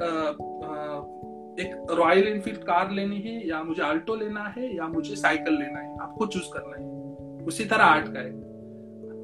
[1.56, 5.78] एक रॉयल एनफील्ड कार लेनी है, या मुझे आल्टो लेना है, या मुझे साइकिल लेना
[5.78, 8.32] है, आपको चूज़ करना है। उसी तरह आर्ट का है।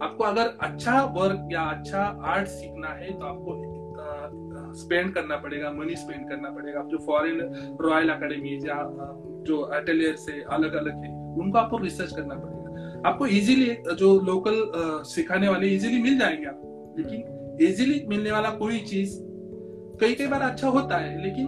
[0.02, 3.50] आपको अगर अच्छा वर्क या अच्छा आर्ट सीखना है तो आपको
[4.74, 7.40] स्पेंड करना पड़ेगा मनी स्पेंड करना पड़ेगा। जो फॉरेन
[7.80, 8.76] रॉयल अकेडमी या
[9.46, 12.60] जो अटेलियर से अलग अलग है, उनको आपको रिसर्च करना पड़ेगा।
[13.06, 14.62] आपको इजीली जो लोकल
[15.06, 19.18] सिखाने वाले इजीली मिल जाएँगे आपको। लेकिन इजीली मिलने वाला कोई चीज़
[20.00, 21.46] कई कई बार अच्छा होता है लेकिन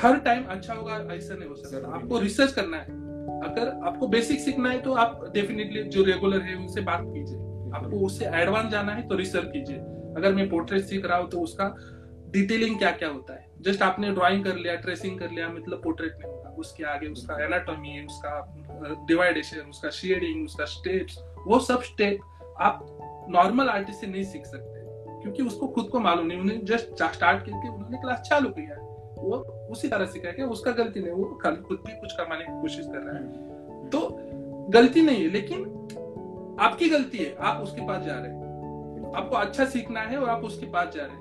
[0.00, 2.98] हर टाइम अच्छा होगा ऐसा नहीं हो सकता। आपको रिसर्च करना है।
[3.42, 7.38] अगर आपको बेसिक सीखना है तो आप डेफिनेटली जो रेगुलर है उनसे बात कीजिए।
[7.76, 9.76] आपको उससे एडवांस जाना है तो रिसर्च कीजिए।
[10.16, 11.74] अगर मैं पोर्ट्रेट सीख रहा हूँ तो उसका
[12.30, 13.46] डिटेलिंग क्या क्या होता है?
[13.60, 17.44] जस्ट आपने ड्राइंग कर लिया ट्रेसिंग कर लिया मतलब पोर्ट्रेट नहीं होगा। उसके आगे उसका
[17.44, 18.56] एनाटॉमी उसका
[19.08, 22.18] डिवाइडेशन उसका शेडिंग उसका स्टेप्स वो सब स्टेप
[22.60, 22.86] आप
[23.30, 24.80] नॉर्मल आर्टिस्ट से नहीं सीख सकते।
[25.22, 28.80] क्योंकि उसको खुद को मालूम नहीं, उन्हें जस्ट स्टार्ट करके उन्होंने क्लास चालू किया है।
[29.18, 29.36] वो
[29.70, 32.98] उसी तरह सीखा है उसका गलती नहीं, वो खुद भी कुछ कमाने की कोशिश कर
[32.98, 33.32] रहा है।
[33.90, 34.18] तो
[34.70, 35.64] गलती नहीं है, लेकिन
[36.60, 38.40] आपकी गलती है, आप उसके पास जा रहे हैं।
[39.16, 41.19] आपको अच्छा सीखना है और आप उसके पास जा रहे हैं।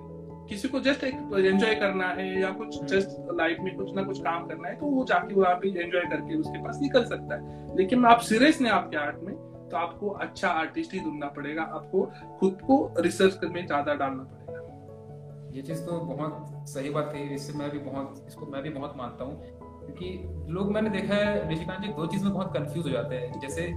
[0.50, 4.20] किसी को जस्ट एक एंजॉय करना है या कुछ जस्ट। लाइफ में कुछ ना कुछ
[4.20, 7.76] काम करना है तो वो जाके वहाँ पे एंजॉय करके उसके पास निकल सकता है।
[7.78, 9.36] लेकिन आप सीरियस ने आपके आर्ट में
[9.70, 12.04] तो आपको अच्छा आर्टिस्ट ही ढूंढना पड़ेगा। आपको
[12.40, 14.48] खुद को रिसर्च में ज़्यादा डालना पड़ेगा।
[15.56, 18.94] ये चीज़ तो बहुत सही बात है। इससे मैं भी बहुत, इसको मैं भी बहुत
[18.98, 19.36] मानता हूँ।
[19.86, 20.08] क्योंकि
[20.54, 23.68] लोग, मैंने देखा है, ऋषिकांत जी, दो चीज़ में बहुत कंफ्यूज हो जाते हैं। जैसे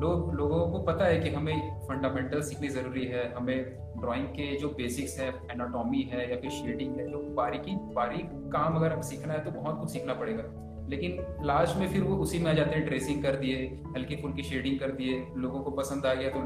[0.00, 4.68] लोग, लोगों को पता है कि हमें फंडामेंटल सीखनी ज़रूरी है, हमें ड्राइंग के जो
[4.74, 9.44] बेसिक्स है एनाटॉमी है, या फिर शेडिंग है, जो बारीकी, बारीक काम अगर सीखना है
[9.44, 10.52] तो बहुत कुछ सीखना पड़ेगा।
[10.88, 13.64] लेकिन लास्ट में फिर वो उसी में आ जाते हैं ड्रेसिंग कर दिए,
[13.96, 16.40] हल्की फुल्की शेडिंग कर दिए, लोगों को पसंद आ गया तो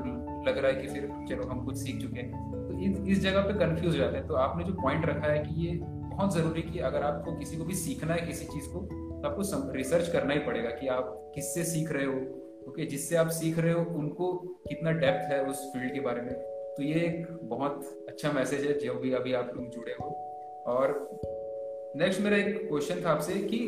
[0.49, 3.41] लग रहा है कि फिर चलो हम कुछ सीख चुके हैं। तो इस इस जगह
[3.43, 6.63] पे कंफ्यूज हो जाते हैं। तो आपने जो पॉइंट रखा है कि ये बहुत ज़रूरी
[6.63, 10.35] कि अगर आपको किसी को भी सीखना है किसी चीज़ को तो आपको रिसर्च करना
[10.35, 12.19] ही पड़ेगा कि आप किससे सीख रहे हो।
[12.69, 14.33] ओके, जिससे आप सीख रहे हो, उनको
[14.69, 16.33] कितना डेप्थ है उस फ़ील्ड के बारे में।
[16.79, 20.07] तो ये एक बहुत अच्छा मैसेज है जो भी अभी आप लोग जुड़े हो।
[20.67, 21.11] और
[21.97, 23.59] नेक्स्ट मेरा एक क्वेश्चन था आपसे कि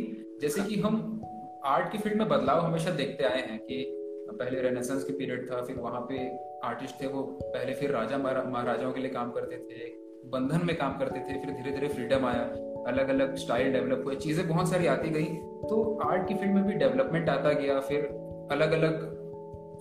[0.40, 1.23] जैसे कि हम
[1.64, 3.96] आर्ट की फ़ील्ड में बदलाव हमेशा देखते आए हैं कि
[4.33, 6.29] पहले रेनेसेंस के पीरियड था फिर वहाँ पे
[6.64, 9.88] आर्टिस्ट थे वो पहले फिर राजा महाराजाओं के लिए काम करते थे
[10.31, 12.42] बंधन में काम करते थे फिर धीरे धीरे फ्रीडम आया
[12.87, 15.25] अलग अलग स्टाइल डेवलप हुए चीज़ें बहुत सारी आती गई।
[15.68, 18.05] तो आर्ट की फ़ील्ड में भी डेवलपमेंट आता गया फिर
[18.53, 19.20] अलग अलग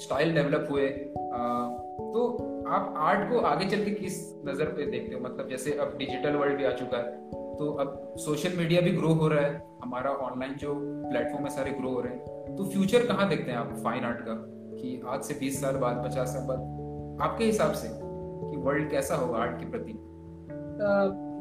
[0.01, 0.87] स्टाइल डेवलप हुए।
[1.33, 1.67] आ,
[2.13, 5.21] तो आप आर्ट को आगे चल के किस नज़र पे देखते हो?
[5.21, 7.17] मतलब जैसे अब डिजिटल वर्ल्ड भी आ चुका है
[7.57, 11.71] तो अब सोशल मीडिया भी ग्रो हो रहा है, हमारा ऑनलाइन जो प्लेटफॉर्म है सारे
[11.71, 14.33] ग्रो हो रहे हैं। तो फ्यूचर कहाँ देखते हैं आप फाइन आर्ट का?
[14.73, 16.59] कि आज से 20 साल बाद 50 साल बाद,
[17.21, 19.93] आपके हिसाब से कि वर्ल्ड कैसा होगा आर्ट के प्रति?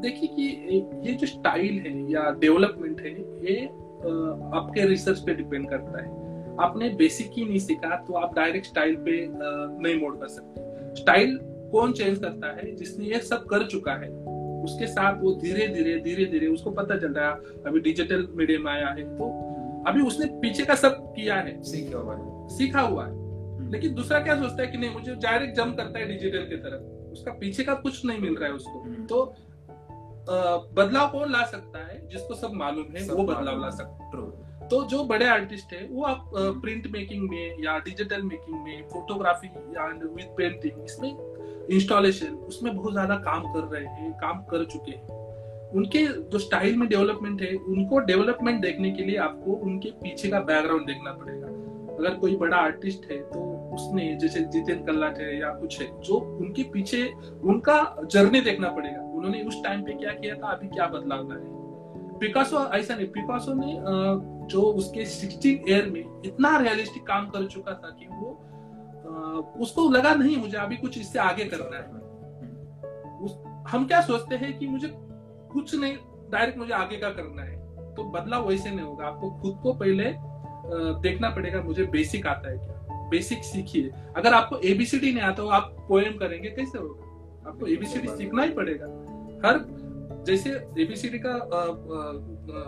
[0.03, 3.13] देखिए कि ये जो स्टाइल है या डेवलपमेंट है,
[3.45, 3.65] ये
[4.55, 6.09] आपके रिसर्च पे डिपेंड करता है।
[6.61, 10.67] आपने बेसिक ही नहीं सीखा तो आप डायरेक्ट स्टाइल पे नहीं मोड़ कर सकते।
[10.99, 11.39] स्टाइल
[11.73, 14.09] कौन चेंज करता है जिसने ये सब कर चुका है
[14.65, 17.35] उसके साथ वो धीरे धीरे धीरे धीरे उसको पता चल रहा है
[17.67, 19.27] अभी डिजिटल मीडियम आया है तो
[19.87, 23.95] अभी उसने पीछे का सब किया है। सीखा हुआ है। सीखा हुआ है। हम्म। लेकिन
[23.95, 27.33] दूसरा क्या सोचता है कि नहीं मुझे डायरेक्ट जंप करता है डिजिटल की तरफ़। उसका
[27.33, 29.35] पीछे का कुछ नहीं मिल रहा है उसको। हम्म। तो
[30.77, 34.11] बदलाव कौन ला सकता है जिसको सब मालूम है सब वो बदलाव ला सकता है।
[34.71, 39.47] तो जो बड़े आर्टिस्ट है वो आप प्रिंट मेकिंग में या डिजिटल मेकिंग में फोटोग्राफी
[39.77, 41.11] या विद पेंटिंग इसमें
[41.71, 45.17] इंस्टॉलेशन उसमें बहुत ज़्यादा काम कर रहे हैं काम कर चुके हैं।
[45.71, 50.41] उनके जो स्टाइल में डेवलपमेंट है उनको डेवलपमेंट देखने के लिए आपको उनके पीछे का
[50.43, 51.47] बैकग्राउंड देखना पड़ेगा।
[51.97, 53.41] अगर कोई बड़ा आर्टिस्ट है तो
[53.75, 57.05] उसने जैसे जितेन कल्लाट है या कुछ है जो उनके पीछे
[57.45, 61.39] उनका जर्नी देखना पड़ेगा। उन्होंने उस टाइम पे क्या किया था अभी क्या बदलाव है।
[62.19, 63.73] पिकासो ऐसा नहीं पिकासो ने
[64.49, 68.31] जो उसके सिक्सटीन एयर में इतना रियलिस्टिक काम कर चुका था कि वो
[69.61, 71.87] उसको लगा नहीं मुझे अभी कुछ इससे आगे करना है।
[73.19, 73.37] उस,
[73.69, 74.89] हम क्या सोचते हैं कि मुझे
[75.53, 75.95] कुछ नहीं
[76.31, 77.57] डायरेक्ट मुझे आगे का करना है।
[77.95, 80.13] तो बदलाव वैसे नहीं होगा। आपको खुद को पहले
[81.03, 85.49] देखना पड़ेगा मुझे बेसिक आता है क्या। बेसिक सीखिए। अगर आपको एबीसीडी नहीं आता हो
[85.49, 87.51] आप पोएम करेंगे कैसे होगा?
[87.51, 88.87] आपको एबीसीडी सीखना ही पड़ेगा।
[89.47, 89.59] हर
[90.27, 90.51] जैसे
[90.83, 91.33] एबीसीडी का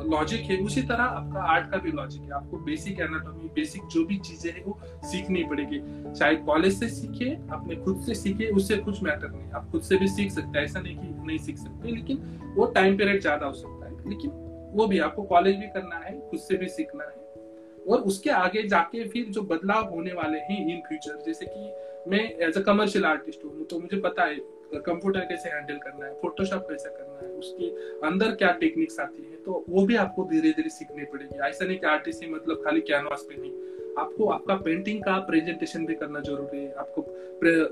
[0.06, 4.04] लॉजिक है, उसी तरह आपका आर्ट का भी लॉजिक है। आपको बेसिक एनाटॉमी बेसिक जो
[4.06, 5.80] भी चीज़ें है, वो सीखनी पड़ेगी।
[6.12, 9.96] चाहे कॉलेज से सीखे अपने खुद से सीखे, उससे कुछ मैटर नहीं। आप खुद से
[9.96, 13.46] भी सीख सकते हैं। ऐसा नहीं कि नहीं सीख सकते, लेकिन वो टाइम पीरियड ज़्यादा
[13.46, 14.30] हो सकता है। लेकिन
[14.74, 17.18] वो भी आपको कॉलेज भी करना है, खुद से भी सीखना है।
[17.88, 22.20] और उसके आगे जाके फिर जो बदलाव होने वाले हैं इन फ्यूचर जैसे कि मैं
[22.46, 24.36] एज अ कमर्शियल आर्टिस्ट हूँ तो मुझे पता है
[24.76, 27.68] कंप्यूटर कैसे हैंडल करना है फोटोशॉप कैसे करना है, उसके
[28.06, 31.78] अंदर क्या टेक्निक्स आती है तो वो भी आपको धीरे धीरे सीखनी पड़ेगी। ऐसा नहीं
[31.78, 33.52] कि आर्टिस्ट मतलब खाली कैनवास पे नहीं।
[33.98, 37.04] आपको, आपका पेंटिंग का प्रेजेंटेशन भी करना ज़रूरी है। आपको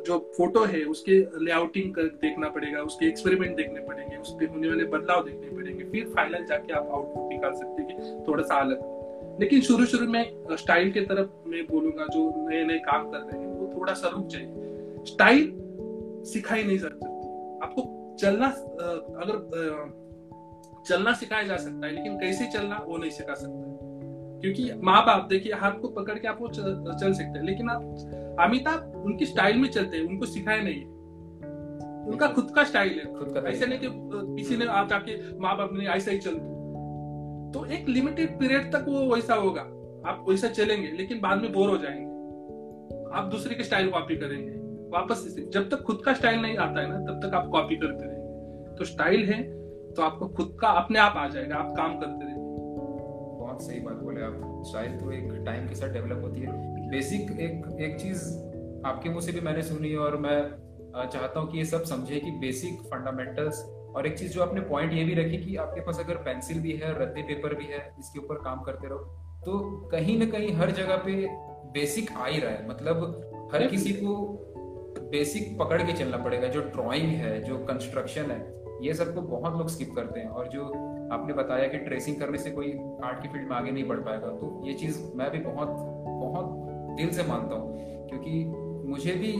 [0.07, 4.85] जो फ़ोटो है, उसके लेआउटिंग देखना पड़ेगा, उसके एक्सपेरिमेंट देखने पड़ेंगे, उस पर होने वाले
[4.87, 9.61] बदलाव देखने पड़ेंगे। फिर फाइनल जाके आप आउटपुट निकाल सकते हैं थोड़ा सा अलग। लेकिन
[9.61, 13.49] शुरू शुरू में स्टाइल के तरफ़ मैं बोलूँगा, जो नए नए काम कर रहे हैं,
[13.49, 15.51] वो थोड़ा सा रुक जाए स्टाइल
[16.25, 17.07] सिखाई नहीं जा सकती।
[17.65, 18.47] आपको चलना
[19.23, 19.37] अगर
[20.89, 23.77] चलना सिखाया जा सकता है लेकिन कैसे चलना वो नहीं सिखा सकता
[24.41, 27.71] क्योंकि माँ बाप देखिए हाथ को पकड़ के आप वो चल, चल सकते हैं लेकिन
[27.71, 30.87] आप अमिताभ उनकी स्टाइल में चलते हैं उनको सिखाया नहीं है।
[32.09, 33.89] उनका खुद का स्टाइल है। खुद का ऐसे नहीं कि
[34.37, 36.35] किसी ने आप जाके माँ बाप ने ऐसा ही चल
[37.55, 39.63] तो एक लिमिटेड पीरियड तक वो वैसा होगा।
[40.11, 42.07] आप वैसा चलेंगे लेकिन बाद में बोर हो जाएँगे।
[43.19, 44.53] आप दूसरे के स्टाइल कॉपी करेंगे।
[44.91, 47.77] वापस से जब तक खुद का स्टाइल नहीं आता है ना तब तक आप कॉपी
[47.77, 49.43] करते रहेंगे तो स्टाइल है
[49.95, 52.47] तो आपको खुद का अपने आप आ जाएगा आप काम करते रहेंगे
[53.39, 57.31] बहुत सही बात बोले आप। स्टाइल तो एक टाइम के साथ डेवलप होती है। बेसिक
[57.41, 58.25] एक एक चीज़
[58.87, 60.39] आपके मुँह से भी मैंने सुनी और मैं
[60.95, 63.63] चाहता हूँ कि ये सब समझे कि बेसिक फंडामेंटल्स
[63.97, 66.73] और एक चीज़ जो आपने पॉइंट ये भी रखी कि आपके पास अगर पेंसिल भी
[66.73, 68.99] है रद्दी पेपर भी है इसके ऊपर काम करते रहो
[69.45, 69.59] तो
[69.93, 71.13] कहीं ना कहीं हर जगह पे
[71.73, 74.15] बेसिक आ ही रहा है। मतलब हर किसी को
[75.11, 78.41] बेसिक पकड़ के चलना पड़ेगा जो ड्राइंग है जो कंस्ट्रक्शन है
[78.83, 80.65] ये सबको बहुत लोग स्किप करते हैं। और जो
[81.13, 82.73] आपने बताया कि ट्रेसिंग करने से कोई
[83.05, 85.69] आर्ट की फ़ील्ड में आगे नहीं बढ़ पाएगा तो ये चीज़ मैं भी बहुत
[86.21, 88.45] बहुत दिल से मानता हूँ। क्योंकि
[88.89, 89.33] मुझे भी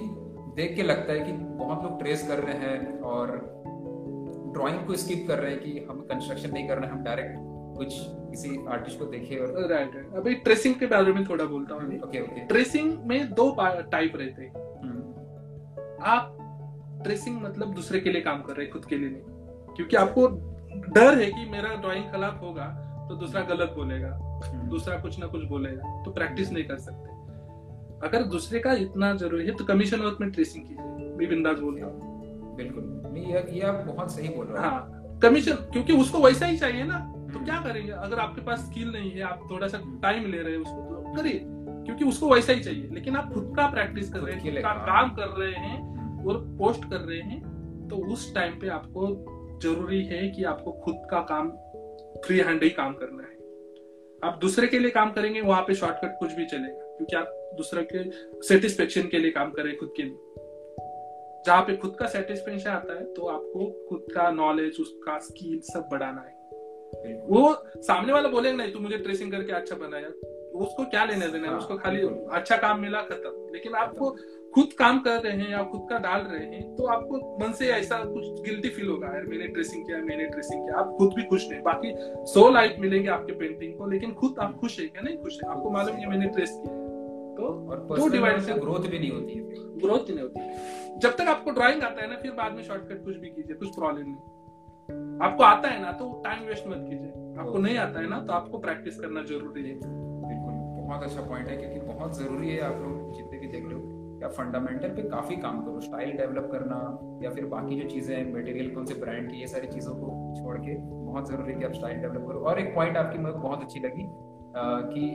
[0.57, 3.37] देख के लगता है कि बहुत लोग ट्रेस कर रहे हैं और
[4.55, 7.37] ड्राइंग को स्किप कर रहे हैं कि हम कंस्ट्रक्शन नहीं कर रहे हम डायरेक्ट
[7.77, 11.75] कुछ किसी आर्टिस्ट को देखे और राइट राइट अभी ट्रेसिंग के बारे में थोड़ा बोलता
[11.75, 13.51] हूँ। ओके ओके ट्रेसिंग में दो
[13.93, 14.68] टाइप रहते हैं।
[16.03, 19.97] आप ट्रेसिंग मतलब दूसरे के लिए काम कर रहे हैं खुद के लिए नहीं। क्योंकि
[19.97, 20.27] आपको
[20.95, 22.65] डर है कि मेरा ड्राइंग खराब होगा
[23.09, 24.09] तो दूसरा गलत बोलेगा
[24.45, 27.17] हम्म। दूसरा कुछ ना कुछ बोलेगा तो प्रैक्टिस नहीं कर सकते।
[28.07, 31.87] अगर दूसरे का इतना ज़रूरी है तो कमीशन वर्क में ट्रेसिंग कीजिए मैं बिंदास बोलता
[31.87, 36.47] हूँ। बिल्कुल। ये, ये आप बहुत सही बोल रहे हैं। हाँ कमीशन क्योंकि उसको वैसा
[36.47, 37.93] ही चाहिए ना तो हम्म। क्या करेंगे?
[37.93, 41.15] अगर आपके पास स्किल नहीं है आप थोड़ा सा टाइम ले रहे हैं उसको तो
[41.17, 41.39] करिए।
[41.89, 44.73] क्योंकि उसको वैसा ही चाहिए। लेकिन आप खुद का प्रैक्टिस कर रहे हैं खुद का
[44.87, 49.07] काम कर रहे हैं और पोस्ट कर रहे हैं तो उस टाइम पे आपको
[49.63, 51.51] ज़रूरी है कि आपको खुद का काम
[52.27, 53.37] फ्री हैंड ही काम करना है।
[54.23, 57.83] आप दूसरे के लिए काम करेंगे वहाँ पे शॉर्टकट कुछ भी चलेगा क्योंकि आप दूसरे
[57.93, 58.05] के
[58.43, 60.17] सेटिस्फेक्शन के लिए काम करें खुद के लिए।
[61.47, 65.89] जहाँ पे खुद का सेटिस्फेक्शन आता है तो आपको खुद का नॉलेज उसका स्किल सब
[65.93, 66.37] बढ़ाना है।
[67.29, 70.09] वो सामने वाला बोलेगा नहीं तू मुझे ट्रेसिंग करके अच्छा बनाया।
[70.59, 71.57] उसको क्या लेने देना है?
[71.57, 72.01] उसको खाली
[72.33, 74.11] अच्छा काम मिला खत्म। लेकिन आपको
[74.55, 77.67] खुद काम कर रहे हैं या खुद का डाल रहे हैं तो आपको मन से
[77.73, 81.23] ऐसा कुछ गिल्टी फील होगा यार मैंने ड्रेसिंग किया मैंने ड्रेसिंग किया। आप खुद भी
[81.25, 81.93] खुश नहीं बाकी
[82.33, 85.51] सो लाइक मिलेंगे आपके पेंटिंग को लेकिन खुद आप खुश है क्या नहीं खुश है?
[85.51, 86.77] आपको मालूम है मैंने ड्रेस किया।
[87.37, 89.43] तो दो डिवाइड से ग्रोथ भी नहीं होती है।
[89.79, 93.05] ग्रोथ नहीं होती है। जब तक आपको ड्राइंग आता है ना फिर बाद में शॉर्टकट
[93.05, 97.41] कुछ भी कीजिए कुछ प्रॉब्लम नहीं। आपको आता है ना तो टाइम वेस्ट मत कीजिए।
[97.41, 100.07] आपको नहीं आता है ना तो आपको प्रैक्टिस करना ज़रूरी है।
[100.89, 103.97] बहुत अच्छा पॉइंट है क्योंकि बहुत ज़रूरी है आप लोग जितने भी देख रहे हो
[104.23, 106.79] या फंडामेंटल पे काफ़ी काम करो। स्टाइल डेवलप करना
[107.25, 110.09] या फिर बाकी जो चीज़ें हैं मटेरियल कौन से ब्रांड की ये सारी चीज़ों को
[110.39, 113.39] छोड़ के बहुत ज़रूरी है कि आप स्टाइल डेवलप करो। और एक पॉइंट आपकी मुझे
[113.39, 114.05] बहुत अच्छी लगी
[114.57, 115.11] आ, कि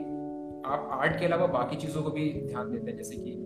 [0.66, 3.36] आप आर्ट के अलावा बाकी चीज़ों को भी ध्यान देते हैं जैसे कि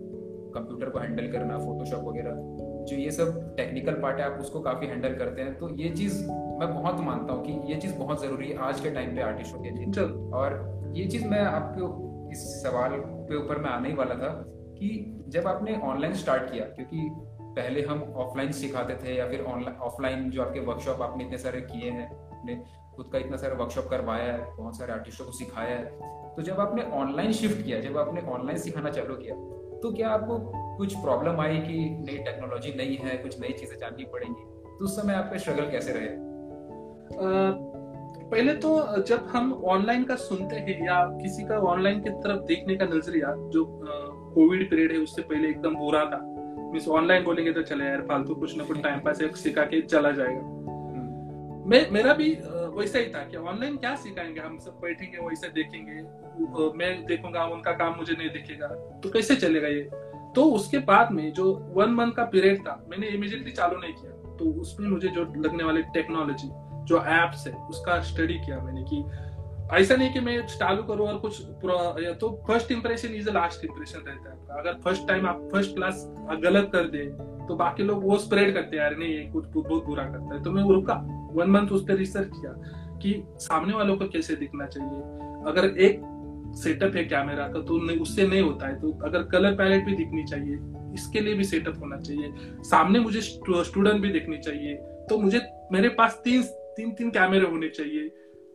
[0.55, 2.35] कंप्यूटर को हैंडल करना फोटोशॉप वगैरह।
[2.89, 6.21] जो ये सब टेक्निकल पार्ट है आप उसको काफ़ी हैंडल करते हैं। तो ये चीज़
[6.59, 9.59] मैं बहुत मानता हूँ कि ये चीज़ बहुत ज़रूरी है। आज के टाइम पे आर्टिस्टों
[9.59, 10.57] के लिए और
[10.95, 11.87] ये चीज़ मैं आपको
[12.31, 14.29] इस सवाल के ऊपर मैं आने ही वाला था
[14.77, 14.89] कि
[15.27, 17.09] जब आपने ऑनलाइन स्टार्ट किया, क्योंकि
[17.55, 21.61] पहले हम ऑफलाइन सिखाते थे या फिर ऑनलाइन ऑफलाइन जो आपके वर्कशॉप आपने इतने सारे
[21.61, 22.55] किए हैं, आपने
[22.95, 26.59] खुद का इतना सारा वर्कशॉप करवाया है, बहुत सारे आर्टिस्टों को सिखाया है तो जब
[26.59, 29.35] आपने ऑनलाइन शिफ्ट किया, जब आपने ऑनलाइन सिखाना चालू किया
[29.81, 30.37] तो क्या आपको
[30.77, 34.41] कुछ प्रॉब्लम आई कि नई टेक्नोलॉजी नहीं है, कुछ नई चीज़ें जाननी पड़ेंगी?
[34.69, 36.07] तो उस समय आपके स्ट्रगल कैसे रहे?
[38.31, 42.75] पहले तो जब हम ऑनलाइन का सुनते हैं या किसी का ऑनलाइन की तरफ़ देखने
[42.75, 43.65] का नज़रिया जो
[44.35, 46.19] कोविड पीरियड है उससे पहले एकदम बुरा था।
[46.73, 50.11] मीन ऑनलाइन बोलेंगे तो चले यार फालतू कुछ ना कुछ टाइम पास सिखा के चला
[50.11, 52.29] जाएगा। हम्म। मैं मेरा भी
[52.75, 56.01] वैसा ही था कि ऑनलाइन क्या सिखाएँगे हम सब बैठेंगे वैसे देखेंगे।
[56.77, 58.67] मैं देखूँगा उनका काम मुझे नहीं दिखेगा
[59.03, 59.89] तो कैसे चलेगा ये?
[60.35, 64.11] तो उसके बाद में जो वन मंथ का पीरियड था मैंने इमिजिएटली चालू नहीं किया।
[64.37, 66.49] तो उसमें मुझे जो लगने वाले टेक्नोलॉजी
[66.89, 69.03] जो एप्स है, उसका स्टडी किया मैंने कि
[69.77, 71.41] ऐसा नहीं कि मैं चालू करूँ और कुछ
[72.21, 76.05] तो first impression is last impression रहता है आपका। अगर फ़र्स्ट टाइम आप फ़र्स्ट क्लास
[76.43, 77.03] गलत कर दे
[77.47, 80.43] तो बाकी लोग वो स्प्रेड करते हैं यार नहीं, ये कुछ बहुत बुरा करता है।
[80.43, 80.93] तो मैं रुका
[81.33, 82.51] वन मंथ उस पर रिसर्च किया
[83.01, 84.99] कि सामने वालों को कैसे दिखना चाहिए।
[85.49, 86.01] अगर एक
[86.57, 90.23] सेटअप है कैमरा का तो उससे नहीं होता है। तो अगर कलर पैलेट भी दिखनी
[90.23, 90.59] चाहिए,
[90.93, 94.75] इसके लिए भी सेटअप होना चाहिए। सामने मुझे स्टूडेंट भी दिखनी चाहिए।
[95.09, 96.41] तो मुझे, मेरे पास तीन
[96.79, 98.07] तीन तीन कैमरे होने चाहिए।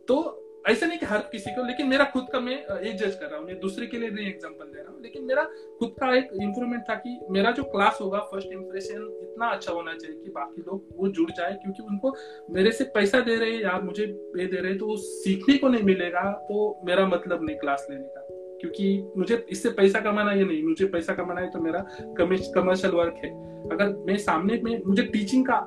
[0.07, 3.27] तो ऐसा नहीं कि हर किसी को, लेकिन मेरा खुद का मैं ये जज कर
[3.27, 5.43] रहा हूँ दूसरे के लिए नहीं एग्ज़ाम्पल दे रहा हूँ। लेकिन मेरा
[5.79, 9.93] खुद का एक इम्प्रूवमेंट था कि मेरा जो क्लास होगा फ़र्स्ट इम्प्रेशन इतना अच्छा होना
[9.93, 12.13] चाहिए कि बाकी लोग वो जुड़ जाए, क्योंकि उनको
[12.51, 15.83] मेरे से पैसा दे रहे हैं या मुझे पे दे रहे तो सीखने को नहीं
[15.83, 18.27] मिलेगा तो मेरा मतलब नहीं क्लास लेने का।
[18.61, 21.85] क्योंकि मुझे इससे पैसा कमाना ये नहीं, मुझे पैसा कमाना है तो मेरा
[22.19, 23.29] कमर्शियल वर्क है।
[23.71, 25.65] अगर मैं सामने में, मुझे टीचिंग का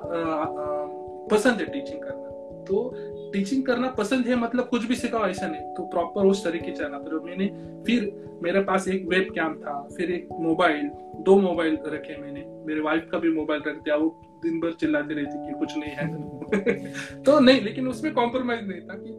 [1.31, 2.28] पसंद है टीचिंग करना।
[2.69, 2.93] तो
[3.33, 6.83] टीचिंग करना पसंद है मतलब कुछ भी सिखाओ, ऐसा नहीं। तो प्रॉपर उस तरीके से
[6.83, 7.47] आना। तो मैंने,
[7.83, 12.81] फिर मेरे पास एक वेब कैम था, फिर एक मोबाइल दो मोबाइल रखे मैंने। मेरे
[12.81, 14.09] वाइफ का भी मोबाइल रख दिया, वो
[14.43, 18.93] दिन भर चिल्लाती रहती कि कुछ नहीं है। तो नहीं, लेकिन उसमें कॉम्प्रोमाइज नहीं था
[18.93, 19.09] कि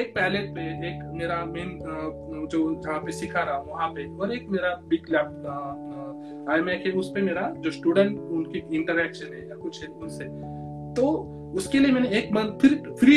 [0.00, 1.78] एक पैलेट पे एक मेरा मेन
[2.50, 6.86] जो जहाँ पे सिखा रहा हूँ, वहाँ पे। और एक मेरा बिग लैप आई मैक
[6.86, 10.24] है, उस पे मेरा जो स्टूडेंट उनकी इंटरेक्शन है, या कुछ है उनसे।
[10.94, 11.04] तो
[11.54, 13.16] उसके लिए मैंने एक मंथ फिर फ्री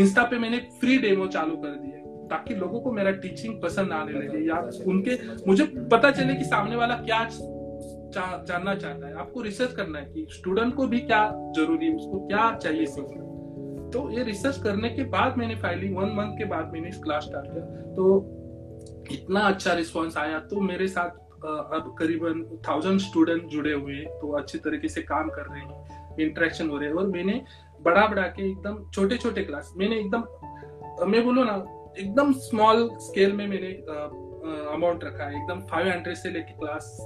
[0.00, 1.94] इंस्टा पे मैंने फ्री डेमो चालू कर दिया
[2.28, 6.76] ताकि लोगों को मेरा टीचिंग पसंद आने लगे या उनके मुझे पता चले कि सामने
[6.76, 11.52] वाला क्या चा, जानना चाहता है। आपको रिसर्च करना है कि स्टूडेंट को भी क्या
[11.56, 13.24] ज़रूरी है उसको क्या चाहिए सीखना।
[13.90, 17.24] तो ये रिसर्च करने के बाद मैंने फाइलिंग वन मंथ के बाद मैंने इस क्लास
[17.24, 18.04] स्टार्ट किया। तो
[19.12, 24.58] इतना अच्छा रिस्पॉन्स आया। तो मेरे साथ अब करीबन थाउज़ेंड स्टूडेंट जुड़े हुए तो अच्छी
[24.58, 25.85] तरीके से काम कर रहे हैं।
[26.20, 27.40] इंटरेक्शन हो रहे हैं। और मैंने
[27.80, 31.64] बड़ा बड़ा के एकदम छोटे छोटे क्लास मैंने एकदम मैं बोलू ना
[31.98, 33.72] एकदम स्मॉल स्केल में मैंने
[34.74, 36.96] अमाउंट रखा है। एकदम फाइव हंड्रेड से लेके क्लास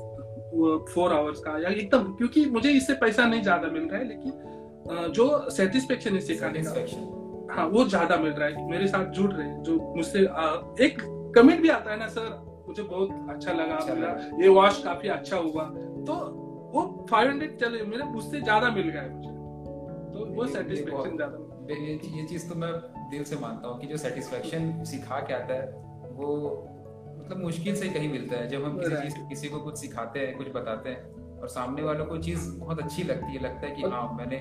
[0.94, 5.12] फोर आवर्स का या एकदम क्योंकि मुझे इससे पैसा नहीं ज़्यादा मिल रहा है लेकिन
[5.12, 9.48] जो सेटिस्फेक्शन है सिखाने का हाँ वो ज़्यादा मिल रहा है मेरे साथ जुड़ रहे
[9.62, 10.20] जो मुझसे
[10.84, 10.98] एक
[11.36, 12.28] कमेंट भी आता है ना सर
[12.68, 15.64] मुझे बहुत अच्छा लगा अच्छा मेरा ये वॉश काफ़ी अच्छा हुआ।
[16.08, 16.16] तो
[16.72, 19.28] वो 500 चले मेरे उससे ज़्यादा मिल गया मुझे।
[20.12, 22.72] तो वो सेटिस्फेक्शन ज़्यादा ये ये चीज़ तो मैं
[23.10, 25.66] दिल से मानता हूँ कि जो सेटिस्फेक्शन सिखा के आता है
[26.14, 26.36] वो
[27.18, 30.36] मतलब मुश्किल से कहीं मिलता है। जब हम किसी चीज़ किसी को कुछ सिखाते हैं
[30.36, 33.82] कुछ बताते हैं और सामने वालों को चीज़ बहुत अच्छी लगती है लगता है कि
[33.84, 34.38] हाँ मैंने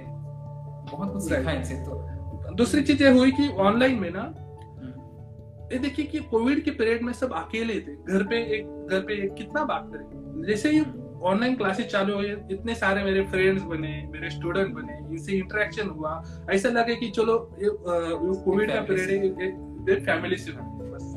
[0.92, 4.24] बहुत कुछ सीखा इनसे तो दूसरी चीज़ ये हुई कि ऑनलाइन में ना
[5.72, 9.14] ये देखिए कि कोविड के पीरियड में सब अकेले थे। घर पे एक घर पे
[9.16, 10.80] एक कितना बात करें। जैसे ही
[11.22, 16.12] ऑनलाइन क्लासेस चालू हुए इतने सारे मेरे फ्रेंड्स बने मेरे स्टूडेंट बने इनसे इंटरेक्शन हुआ।
[16.52, 21.16] ऐसा लगे कि चलो कोविड का पीरियड फैमिली से बस।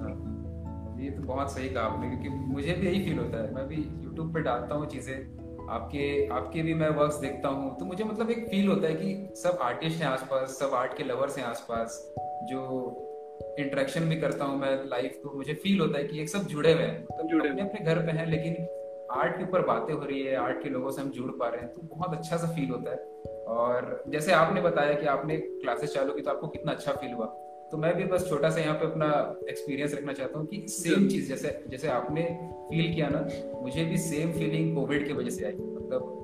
[1.03, 3.77] ये तो बहुत सही कहा आपने क्योंकि मुझे भी यही फील होता है। मैं भी
[3.77, 5.15] यूट्यूब पे डालता हूँ चीज़ें
[5.71, 9.35] आपके आपके भी मैं वर्क्स देखता हूँ। तो मुझे मतलब एक फील होता है कि
[9.37, 11.99] सब आर्टिस्ट हैं आसपास सब आर्ट के लवर्स हैं आसपास
[12.51, 12.61] जो
[13.59, 16.73] इंटरेक्शन भी करता हूँ मैं लाइफ तो मुझे फील होता है कि एक सब जुड़े
[16.73, 18.55] हुए हैं। मतलब जुड़े अपने अपने घर पे हैं लेकिन
[19.13, 21.61] आर्ट के ऊपर बातें हो रही है आर्ट के लोगों से हम जुड़ पा रहे
[21.61, 22.97] हैं तो बहुत अच्छा सा फील होता है।
[23.53, 27.27] और जैसे आपने बताया कि आपने क्लासेस चालू की तो आपको कितना अच्छा फील हुआ।
[27.73, 29.07] तो मैं भी बस छोटा सा यहाँ पे अपना
[29.49, 32.23] एक्सपीरियंस रखना चाहता हूँ कि सेम चीज़, जैसे जैसे आपने
[32.71, 33.27] फील किया ना,
[33.63, 36.19] मुझे भी सेम फीलिंग कोविड की वजह से आई। मतलब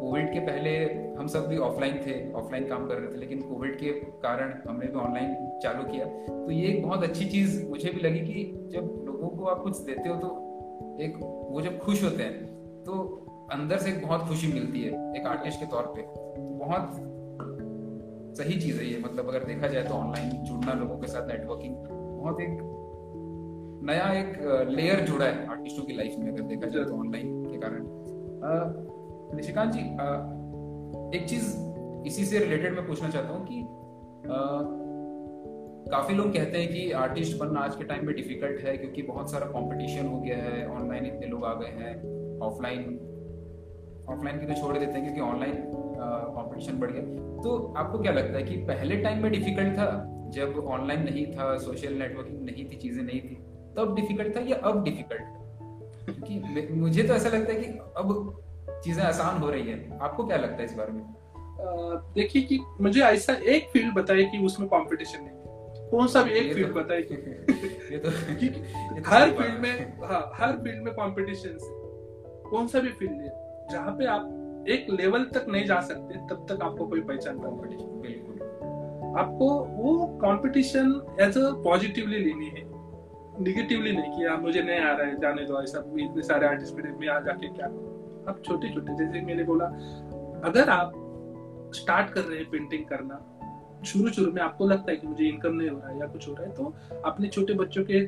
[0.00, 0.70] कोविड के पहले
[1.14, 4.86] हम सब भी ऑफलाइन थे ऑफलाइन काम कर रहे थे, लेकिन कोविड के कारण हमने
[4.86, 9.02] भी ऑनलाइन चालू किया। तो ये एक बहुत अच्छी चीज़ मुझे भी लगी कि जब
[9.06, 10.41] लोगों को आप कुछ देते हो तो
[11.02, 11.16] एक,
[11.50, 12.34] वो जब खुश होते हैं
[12.84, 12.92] तो
[13.52, 16.02] अंदर से एक बहुत खुशी मिलती है, एक आर्टिस्ट के तौर पे।
[16.58, 16.92] बहुत
[18.38, 21.74] सही चीज़ है ये मतलब अगर देखा जाए तो ऑनलाइन जुड़ना लोगों के साथ नेटवर्किंग
[21.76, 22.58] बहुत एक
[23.84, 27.58] नया एक लेयर जुड़ा है आर्टिस्टों की लाइफ में, अगर देखा जाए तो ऑनलाइन के
[27.58, 27.86] कारण।
[29.36, 29.80] निशिकांत जी
[31.18, 31.54] एक चीज़
[32.06, 33.60] इसी से रिलेटेड मैं पूछना चाहता हूँ कि
[35.90, 39.30] काफ़ी लोग कहते हैं कि आर्टिस्ट बनना आज के टाइम में डिफ़िकल्ट है क्योंकि बहुत
[39.30, 42.80] सारा कंपटीशन हो गया है ऑनलाइन इतने लोग आ गए हैं ऑफलाइन
[44.08, 45.52] ऑफलाइन की तो छोड़ देते हैं क्योंकि ऑनलाइन
[46.36, 47.02] कंपटीशन बढ़ गया।
[47.42, 49.86] तो आपको क्या लगता है कि पहले टाइम में डिफ़िकल्ट था?
[50.34, 53.34] जब ऑनलाइन नहीं था सोशल नेटवर्किंग नहीं थी, चीज़ें नहीं थी,
[53.76, 55.40] तब डिफ़िकल्ट था या अब डिफ़िकल्ट
[56.04, 58.42] क्योंकि मुझे तो ऐसा लगता है कि अब
[58.84, 61.04] चीज़ें आसान हो रही है। आपको क्या लगता है इस बारे में?
[62.14, 65.31] देखिए कि मुझे ऐसा एक फ़ील्ड बताइए कि उसमें कंपटीशन नहीं
[65.96, 70.52] कौन सा भी एक फ़ील्ड तो, बताए ये तो, तो हर फ़ील्ड में हाँ। हर
[70.56, 71.70] फ़ील्ड में कंपटीशन से
[72.50, 73.32] कौन सा भी फ़ील्ड है
[73.72, 78.00] जहाँ पे आप एक लेवल तक नहीं जा सकते तब तक आपको कोई पहचान कंपटीशन
[78.00, 82.70] बिल्कुल। आपको वो कंपटीशन एज अ पॉजिटिवली लेनी है।
[83.42, 86.90] निगेटिवली नहीं कि मुझे नहीं आ रहा है जाने दो ऐसा इतने सारे आर्टिस्ट मेरे
[86.90, 87.66] में आ जाके क्या
[88.30, 89.64] आप छोटे छोटे जैसे मैंने बोला
[90.48, 90.92] अगर आप
[91.74, 93.14] स्टार्ट कर रहे हैं पेंटिंग करना
[93.84, 96.28] शुरू शुरू में आपको लगता है कि मुझे इनकम नहीं हो रहा है या कुछ
[96.28, 96.74] हो रहा है तो
[97.04, 98.00] अपने छोटे बच्चों के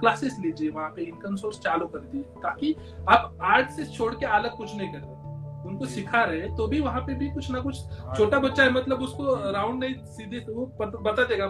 [0.00, 2.74] क्लासेस लीजिए वहाँ पे इनकम सोर्स चालू कर दिए ताकि
[3.08, 5.22] आप आर्ट से छोड़ के अलग कुछ नहीं कर रहे
[5.68, 8.72] उनको सिखा रहे तो भी वहाँ पे भी कुछ ना कुछ हाँ। छोटा बच्चा है
[8.72, 11.46] मतलब उसको राउंड नहीं सीधे तो वो बता देगा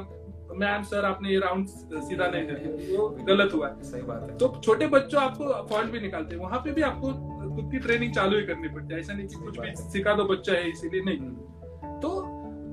[0.56, 4.36] मैम सर आपने ये राउंड सीधा नहीं कर वो गलत हुआ है। सही बात है।
[4.38, 7.12] तो छोटे बच्चों आपको फॉल्ट भी निकालते हैं वहाँ पे भी आपको
[7.54, 10.24] खुद की ट्रेनिंग चालू ही करनी पड़ती है ऐसा नहीं कि कुछ भी सिखा दो
[10.24, 12.10] बच्चा है इसीलिए नहीं। हम्म। तो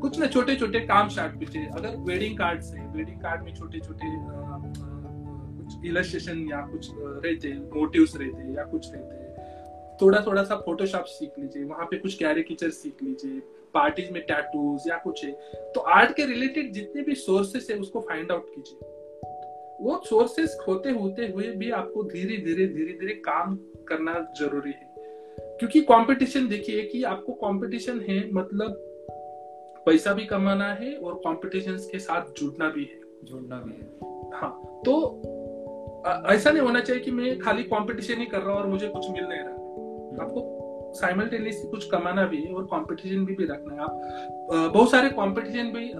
[0.01, 3.79] कुछ ना छोटे छोटे काम स्टार्ट कीजिए अगर वेडिंग कार्ड से वेडिंग कार्ड में छोटे
[3.79, 4.07] छोटे
[5.57, 9.19] कुछ इलस्ट्रेशन या कुछ रहते मोटिव्स रहते या कुछ रहते
[10.01, 13.39] थोड़ा थोड़ा सा फोटोशॉप सीख लीजिए, वहाँ पे कुछ कैरिकेचर सीख लीजिए
[13.73, 15.31] पार्टीज़ में टैटूज या कुछ है
[15.73, 18.89] तो आर्ट के रिलेटेड जितने भी सोर्सेस है उसको फाइंड आउट कीजिए।
[19.81, 23.55] वो सोर्सेस खोते होते हुए भी आपको धीरे धीरे धीरे धीरे काम
[23.87, 24.93] करना ज़रूरी है,
[25.59, 28.87] क्योंकि कंपटीशन देखिए कि आपको कंपटीशन है मतलब
[29.85, 33.87] पैसा भी कमाना है और कॉम्पिटिशन के साथ जुड़ना भी है। जुड़ना भी है।
[34.39, 34.93] हाँ तो
[36.33, 39.09] ऐसा नहीं होना चाहिए कि मैं खाली कंपटीशन ही कर रहा हूँ और मुझे कुछ
[39.09, 43.73] मिल नहीं रहा। हम्म। आपको साइमल्टेनियसली कुछ कमाना भी है और कंपटीशन भी भी रखना
[43.75, 45.91] है। आप बहुत सारे कंपटीशन भी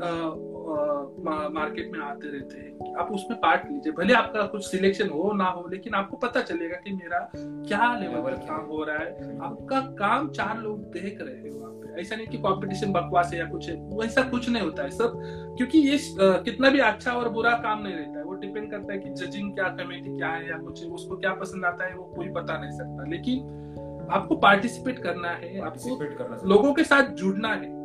[1.54, 5.46] मार्केट में आते रहते हैं आप उसमें पार्ट लीजिए। भले आपका कुछ सिलेक्शन हो ना
[5.46, 10.30] हो लेकिन आपको पता चलेगा कि मेरा क्या लेवल काम हो। रहा है। आपका काम
[10.30, 13.70] चार लोग देख रहे हैं वहाँ पे। ऐसा नहीं कि कंपटीशन बकवास है या कुछ
[13.70, 15.20] है। वैसा कुछ नहीं होता है सब।
[15.58, 19.00] क्योंकि ये कितना भी अच्छा और बुरा काम नहीं रहता है। वो डिपेंड करता है
[19.00, 22.04] कि जजिंग क्या कमेटी क्या है या कुछ है। उसको क्या पसंद आता है वो
[22.16, 27.48] कोई बता नहीं सकता। लेकिन आपको पार्टिसिपेट करना है आपको करना लोगों के साथ जुड़ना
[27.48, 27.81] है।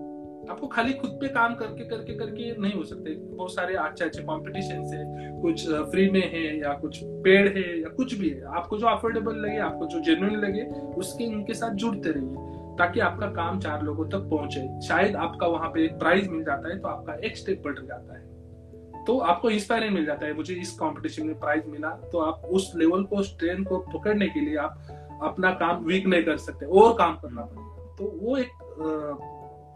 [0.50, 4.22] आपको खाली खुद पे काम करके करके करके नहीं हो सकते। बहुत सारे अच्छे अच्छे
[4.22, 8.78] कॉम्पिटिशन है। कुछ फ्री में है या कुछ पेड है या कुछ भी है। आपको
[8.78, 10.62] जो अफोर्डेबल लगे, आपको जो जेन्युइन लगे,
[10.96, 12.44] उसके उनके साथ जुड़ते रहिए।
[12.78, 16.68] ताकि आपका काम चार लोगों तक पहुँचे। शायद आपका वहाँ पे एक प्राइज मिल जाता
[16.68, 20.54] है तो आपका एक स्टेप बढ़ जाता है। तो आपको इंस्पायरिंग मिल जाता है। मुझे
[20.54, 24.56] इस कंपटीशन में प्राइज मिला तो आप उस लेवल को स्ट्रेन को पकड़ने के लिए
[24.56, 28.48] आप अपना काम वीक नहीं कर सकते। और काम करना पड़ेगा। तो वो एक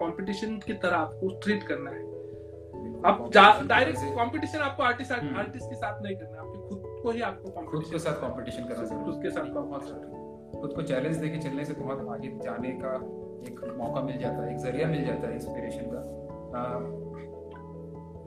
[0.01, 2.09] कंपटीशन की तरह आपको ट्रीट करना है।
[3.07, 3.31] आप
[3.67, 7.85] डायरेक्ट कंपटीशन आपको आर्टिस्ट आर्टिस्ट के साथ नहीं करना आपके खुद को ही आपको खुद
[7.91, 9.85] के साथ कंपटीशन करना खुद के साथ बहुत
[10.61, 12.95] खुद को चैलेंज देके चलने से बहुत आगे जाने का
[13.49, 16.01] एक मौका मिल जाता है एक ज़रिया मिल जाता है इंस्पिरेशन का।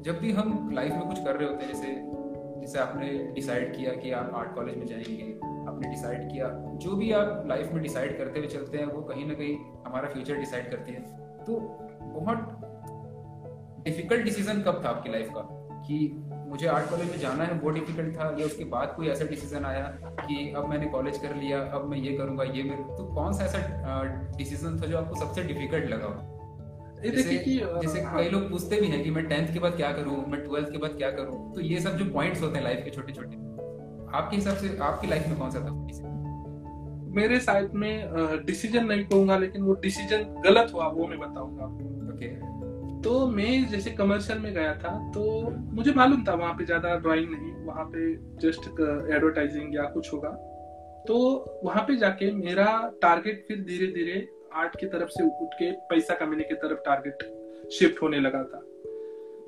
[0.02, 1.96] जब भी हम लाइफ में कुछ कर रहे होते हैं जैसे
[2.62, 5.34] जैसे आपने डिसाइड किया कि आप आर्ट कॉलेज में जाएँगे
[5.70, 9.26] आपने डिसाइड किया जो भी आप लाइफ में डिसाइड करते हुए चलते हैं वो कहीं
[9.26, 9.56] ना कहीं
[9.88, 11.60] हमारा फ्यूचर डिसाइड करती है। तो
[12.02, 12.60] बहुत
[13.86, 15.42] डिफ़िकल्ट डिसीज़न कब था आपकी लाइफ का?
[15.88, 15.96] कि
[16.50, 19.66] मुझे आर्ट कॉलेज में जाना है वो डिफ़िकल्ट था या उसके बाद कोई ऐसा डिसीज़न
[19.66, 19.82] आया
[20.20, 23.46] कि अब मैंने कॉलेज कर लिया अब मैं ये करूँगा ये मेरे तो कौन सा
[23.46, 24.04] ऐसा
[24.38, 26.30] डिसीज़न था जो आपको सबसे डिफ़िकल्ट लगा?
[27.04, 27.38] जैसे
[27.82, 30.72] जैसे कई लोग पूछते भी हैं कि मैं टेंथ के बाद क्या करूँ मैं ट्वेल्थ
[30.72, 31.54] के बाद क्या करूँ?
[31.56, 33.36] तो ये सब जो पॉइंट्स होते हैं लाइफ के छोटे छोटे
[34.18, 36.23] आपके हिसाब से आपकी लाइफ में कौन सा था?
[37.14, 41.66] मेरे साइड में डिसीज़न नहीं कहूँगा लेकिन वो डिसीज़न गलत हुआ, वो मैं बताऊँगा
[42.14, 42.28] ओके
[43.02, 45.24] तो मैं जैसे कमर्शियल में गया था तो
[45.74, 48.68] मुझे मालूम था वहाँ पे ज़्यादा ड्राइंग नहीं, वहाँ पे जस्ट
[49.12, 50.30] एडवर्टाइजिंग या कुछ होगा।
[51.08, 51.16] तो
[51.64, 52.68] वहाँ पे जाके मेरा
[53.02, 57.72] टारगेट फिर धीरे धीरे आर्ट की तरफ़ से उठ के, पैसा कमाने की तरफ़ टारगेट
[57.74, 58.60] शिफ्ट होने लगा था।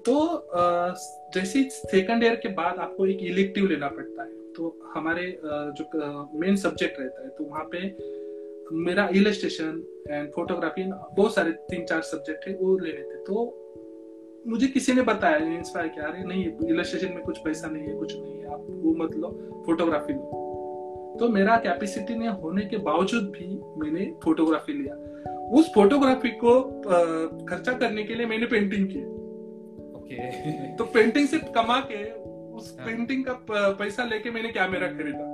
[0.05, 0.15] तो
[1.33, 5.25] जैसे सेकंड ईयर के बाद आपको एक इलेक्टिव लेना पड़ता है। तो हमारे
[5.77, 5.85] जो
[6.39, 7.79] मेन सब्जेक्ट रहता है तो वहाँ पे
[8.83, 13.43] मेरा इलेस्ट्रेशन एंड फोटोग्राफी बहुत सारे तीन चार सब्जेक्ट है वो लेने थे तो
[14.47, 18.15] मुझे किसी ने बताया इंस्पायर किया अरे नहीं इलेस्ट्रेशन में कुछ पैसा नहीं है कुछ
[18.15, 19.29] नहीं है आप वो मत लो
[19.65, 20.43] फोटोग्राफी लो।
[21.19, 23.47] तो मेरा कैपेसिटी ने होने के बावजूद भी
[23.77, 24.95] मैंने फोटोग्राफी लिया।
[25.59, 26.59] उस फोटोग्राफी को
[27.49, 29.03] खर्चा करने के लिए मैंने पेंटिंग की।
[29.97, 32.03] ओके तो पेंटिंग से कमा के
[32.55, 32.87] उस हाँ.
[32.87, 33.33] पेंटिंग का
[33.79, 35.33] पैसा लेके मैंने कैमरा खरीदा।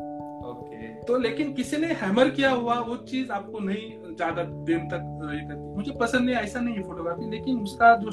[0.50, 5.30] ओके। तो लेकिन किसी ने हैमर किया हुआ वो चीज़ आपको नहीं ज़्यादा दिन तक
[5.34, 8.12] ये करती। मुझे पसंद नहीं ऐसा नहीं है फोटोग्राफी लेकिन उसका जो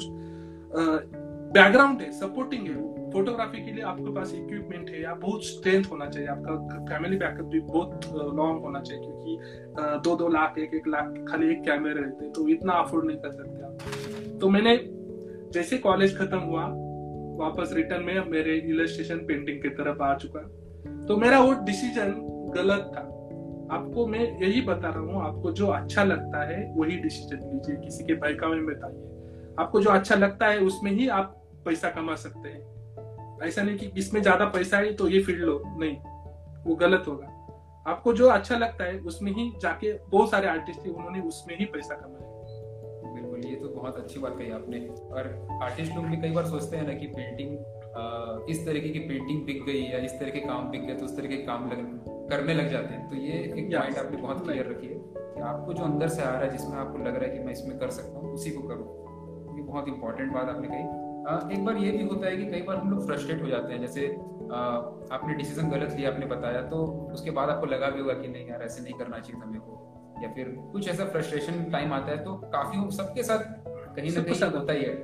[1.53, 6.05] बैकग्राउंड है सपोर्टिंग है फोटोग्राफी के लिए आपके पास इक्विपमेंट है या बहुत स्ट्रेंथ होना
[6.05, 8.05] चाहिए आपका फैमिली बैकअप भी बहुत
[8.35, 12.33] लॉन्ग होना चाहिए क्योंकि दो दो लाख एक एक लाख खाली एक कैमरे रहते हैं
[12.33, 14.77] तो इतना अफोर्ड नहीं कर सकते आप। तो मैंने
[15.53, 16.65] जैसे कॉलेज खत्म हुआ
[17.39, 20.39] वापस रिटर्न में मेरे इलस्ट्रेशन पेंटिंग की तरफ़ आ चुका।
[21.05, 22.11] तो मेरा वो डिसीज़न
[22.55, 23.01] गलत था।
[23.75, 28.03] आपको मैं यही बता रहा हूँ, आपको जो अच्छा लगता है, वही डिसीज़न लीजिए। किसी
[28.03, 29.05] के बाइका में बताइए
[29.59, 31.35] आपको जो अच्छा लगता है, उसमें ही आप
[31.65, 35.63] पैसा कमा सकते हैं। ऐसा नहीं कि इसमें ज़्यादा पैसा है तो ये फ़ील्ड लो।
[35.65, 35.95] नहीं,
[36.67, 37.35] वो गलत होगा।
[37.87, 41.65] आपको जो अच्छा लगता है, उसमें ही जाके बहुत सारे आर्टिस्ट थे उन्होंने उसमें ही
[41.65, 42.27] पैसा कमाया।
[43.13, 44.79] बिल्कुल, ये तो बहुत अच्छी बात कही आपने।
[45.11, 47.57] और आर्टिस्ट लोग भी कई बार सोचते हैं ना कि पेंटिंग
[48.49, 51.15] इस तरीके की पेंटिंग बिक गई या इस तरह के काम बिक गए तो उस
[51.17, 51.81] तरह के काम लग,
[52.29, 55.73] करने लग जाते हैं। तो ये एक पॉइंट आपने बहुत क्लियर रखी है कि आपको
[55.73, 57.89] जो अंदर से आ रहा है जिसमें आपको लग रहा है कि मैं इसमें कर
[57.91, 61.07] सकता हूँ उसी को करो। ये बहुत इंपॉर्टेंट बात आपने कही।
[61.55, 63.79] एक बार ये भी होता है कि कई बार हम लोग फ्रस्ट्रेट हो जाते हैं।
[63.81, 64.07] जैसे
[65.11, 68.47] आपने डिसीज़न गलत लिया आपने बताया तो उसके बाद आपको लगा भी होगा कि नहीं
[68.47, 69.85] यार ऐसे नहीं करना चाहिए था मेरे को।
[70.23, 73.58] या फिर कुछ ऐसा फ्रस्ट्रेशन टाइम आता है तो काफ़ी सबके साथ
[73.99, 74.95] कहीं ना कहीं होता ही है।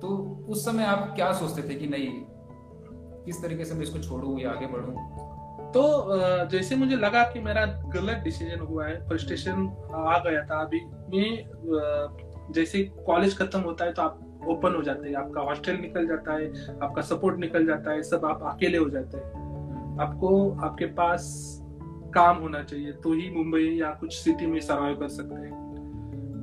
[0.00, 0.08] तो
[0.48, 2.08] उस समय आप क्या सोचते थे कि नहीं
[3.24, 4.92] किस तरीके से मैं इसको छोड़ू या आगे बढ़ू?
[5.72, 5.82] तो
[6.48, 10.80] जैसे मुझे लगा कि मेरा गलत डिसीज़न हुआ है फ्रस्ट्रेशन आ गया था। अभी
[11.10, 16.06] मैं जैसे कॉलेज खत्म होता है तो आप ओपन हो जाते हैं आपका हॉस्टल निकल
[16.08, 20.86] जाता है आपका सपोर्ट निकल जाता है सब आप अकेले हो जाते हैं। आपको आपके
[20.92, 21.24] पास
[22.14, 25.61] काम होना चाहिए तो ही मुंबई या कुछ सिटी में सर्वाइव कर सकते हैं।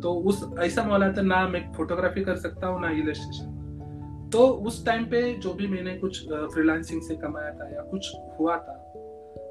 [0.01, 3.57] तो उस, ऐसा मामला था ना मैं फोटोग्राफी कर सकता हूँ, ना इलेस्ट्रेशन
[4.33, 8.57] तो उस टाइम पे जो भी मैंने कुछ फ्रीलांसिंग से कमाया था या कुछ हुआ
[8.57, 8.75] था,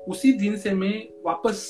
[0.08, 1.60] उसी दिन से मैं वापस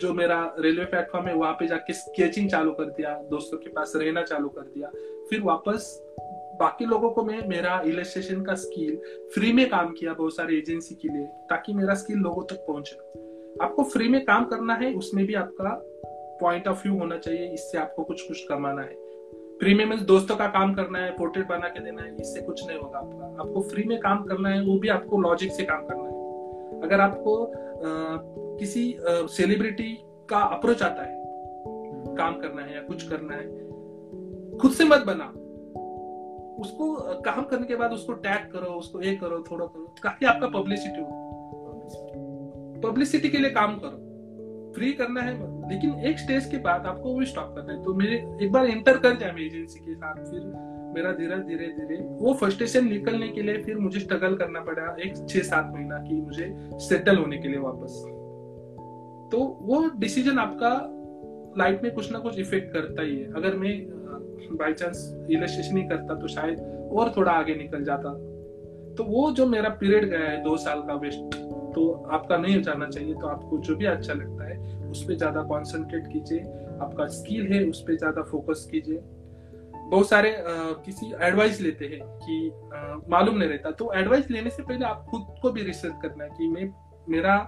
[0.00, 3.92] जो मेरा रेलवे प्लेटफॉर्म है, वहाँ पे जाके स्केचिंग चालू कर दिया, दोस्तों के पास
[3.96, 4.90] रहना चालू कर दिया।
[5.30, 5.96] फिर वापस
[6.60, 8.96] बाकी लोगों को मैं, मेरा इलेस्ट्रेशन का स्किल
[9.34, 12.96] फ्री में काम किया बहुत सारे एजेंसी के लिए, ताकि मेरा स्किल लोगों तक पहुँचे।
[13.64, 15.74] आपको फ्री में काम करना है, उसमें भी आपका
[16.40, 18.94] पॉइंट ऑफ़ व्यू होना चाहिए इससे आपको कुछ कुछ कमाना है।
[19.60, 22.78] फ्री में दोस्तों का काम करना है पोर्ट्रेट बना के देना है इससे कुछ नहीं
[22.78, 26.02] होगा आपका। आपको फ्री में काम करना है वो भी आपको लॉजिक से काम करना
[26.02, 27.88] है। अगर आपको आ,
[28.58, 29.92] किसी सेलिब्रिटी
[30.30, 31.16] का अप्रोच आता है
[32.16, 35.24] काम करना है या कुछ करना है खुद से मत बना
[36.62, 40.46] उसको काम करने के बाद उसको टैग करो उसको ये करो थोड़ा करो ताकि आपका
[40.48, 41.06] पब्लिसिटी हो।
[42.84, 45.34] पब्लिसिटी के लिए काम करो। फ्री करना है
[45.70, 48.98] लेकिन एक स्टेज के बाद आपको वो स्टॉप करना है। तो मेरे एक बार इंटर
[48.98, 50.40] कर जाए एजेंसी के साथ, फिर
[50.94, 55.16] मेरा धीरे धीरे धीरे। वो फ्रस्ट्रेशन निकलने के लिए फिर मुझे स्ट्रगल करना पड़ा एक
[55.28, 56.54] छह सात महीना की मुझे
[56.88, 58.02] सेटल होने के लिए वापस।
[59.32, 60.70] तो वो डिसीज़न आपका
[61.58, 63.76] लाइफ में कुछ ना कुछ इफ़ेक्ट करता ही है। अगर मैं
[64.52, 64.98] बाई चांस
[65.30, 66.60] इलेस्ट्रेशन नहीं करता तो शायद
[66.92, 68.12] और थोड़ा आगे निकल जाता।
[68.94, 71.34] तो वो जो मेरा पीरियड गया है, दो साल का वेस्ट
[71.74, 74.56] तो आपका नहीं जाना चाहिए तो आपको जो भी अच्छा लगता है
[74.90, 76.40] उस पर ज़्यादा कॉन्सेंट्रेट कीजिए।
[76.82, 79.00] आपका स्किल है उस पर ज़्यादा फोकस कीजिए।
[79.90, 82.78] बहुत सारे आ, किसी एडवाइस लेते हैं कि आ,
[83.10, 86.30] मालूम नहीं रहता। तो एडवाइस लेने से पहले आप खुद को भी रिसर्च करना है
[86.30, 86.72] कि मैं
[87.08, 87.38] मेरा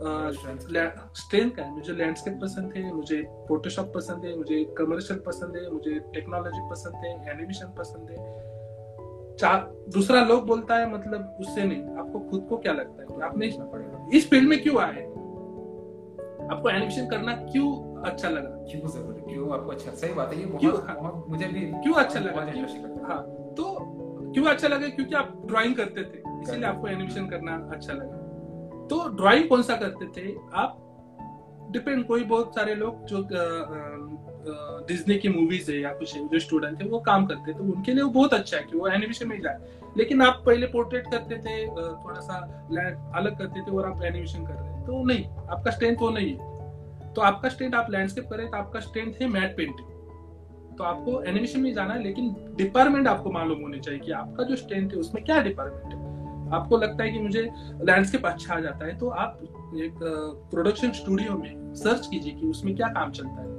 [0.00, 1.70] स्ट्रेंथ क्या है?
[1.74, 7.04] मुझे लैंडस्केप पसंद है मुझे फोटोशॉप पसंद है मुझे कमर्शियल पसंद है मुझे टेक्नोलॉजी पसंद
[7.04, 8.16] है एनिमेशन पसंद है।
[9.36, 9.58] चार
[9.92, 13.20] दूसरा लोग बोलता है मतलब उससे नहीं। आपको खुद को क्या लगता है?
[13.22, 13.46] आपने
[14.16, 15.02] इस फ़ील्ड में क्यों आए?
[16.50, 17.68] आपको एनिमेशन करना क्यों
[18.02, 18.48] अच्छा लगा?
[18.70, 21.94] क्यों ज़रूरी क्यों आपको अच्छा सही बात है ये बहुत, क्यों बहुत मुझे भी क्यों
[21.94, 22.40] अच्छा लगा?
[23.08, 23.22] हाँ।
[23.54, 23.64] तो
[24.34, 24.88] क्यों अच्छा लगा?
[24.88, 29.76] क्योंकि आप ड्राइंग करते थे इसीलिए आपको एनिमेशन करना अच्छा लगा। तो ड्राइंग कौन सा
[29.76, 30.34] करते थे?
[30.54, 30.84] आप
[31.72, 33.26] डिपेंड कोई बहुत सारे लोग जो
[34.88, 38.02] डिज्नी की मूवीज़ है या कुछ जो स्टूडेंट है वो काम करते तो उनके लिए
[38.02, 39.58] वो बहुत अच्छा है कि वो एनिमेशन में जाए।
[39.96, 42.38] लेकिन आप पहले पोर्ट्रेट करते थे थोड़ा सा
[43.16, 47.12] अलग करते थे और आप एनिमेशन कर रहे तो नहीं, आपका स्ट्रेंथ वो नहीं है।
[47.14, 51.60] तो आपका स्ट्रेंथ आप लैंडस्केप करें तो आपका स्ट्रेंथ है मैट पेंटिंग तो आपको एनिमेशन
[51.60, 55.24] में जाना है, लेकिन डिपार्टमेंट आपको मालूम होनी चाहिए कि आपका जो स्ट्रेंथ है, उसमें
[55.24, 56.06] क्या डिपार्टमेंट है।
[56.52, 57.42] आपको लगता है कि मुझे
[57.82, 59.38] लैंडस्केप अच्छा आ जाता है तो आप
[59.76, 59.98] एक
[60.50, 63.56] प्रोडक्शन स्टूडियो में सर्च कीजिए कि उसमें क्या काम चलता है।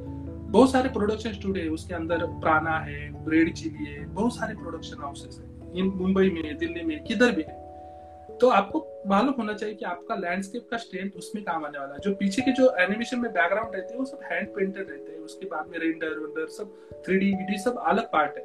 [0.52, 5.02] बहुत सारे प्रोडक्शन स्टूडियो है, उसके अंदर प्राना है रेड चिली है, बहुत सारे प्रोडक्शन
[5.02, 9.86] हाउसेस है। मुंबई में, दिल्ली में, किधर भी है। तो आपको मालूम होना चाहिए कि
[9.86, 13.32] आपका लैंडस्केप का स्ट्रेंथ उसमें काम आने वाला है। जो पीछे के जो एनिमेशन में
[13.34, 16.74] बैकग्राउंड रहते हैं, वो सब हैंड पेंटेड रहते हैं। उसके बाद में रेंडर वेंडर सब
[17.06, 18.44] थ्री डी सब अलग पार्ट है।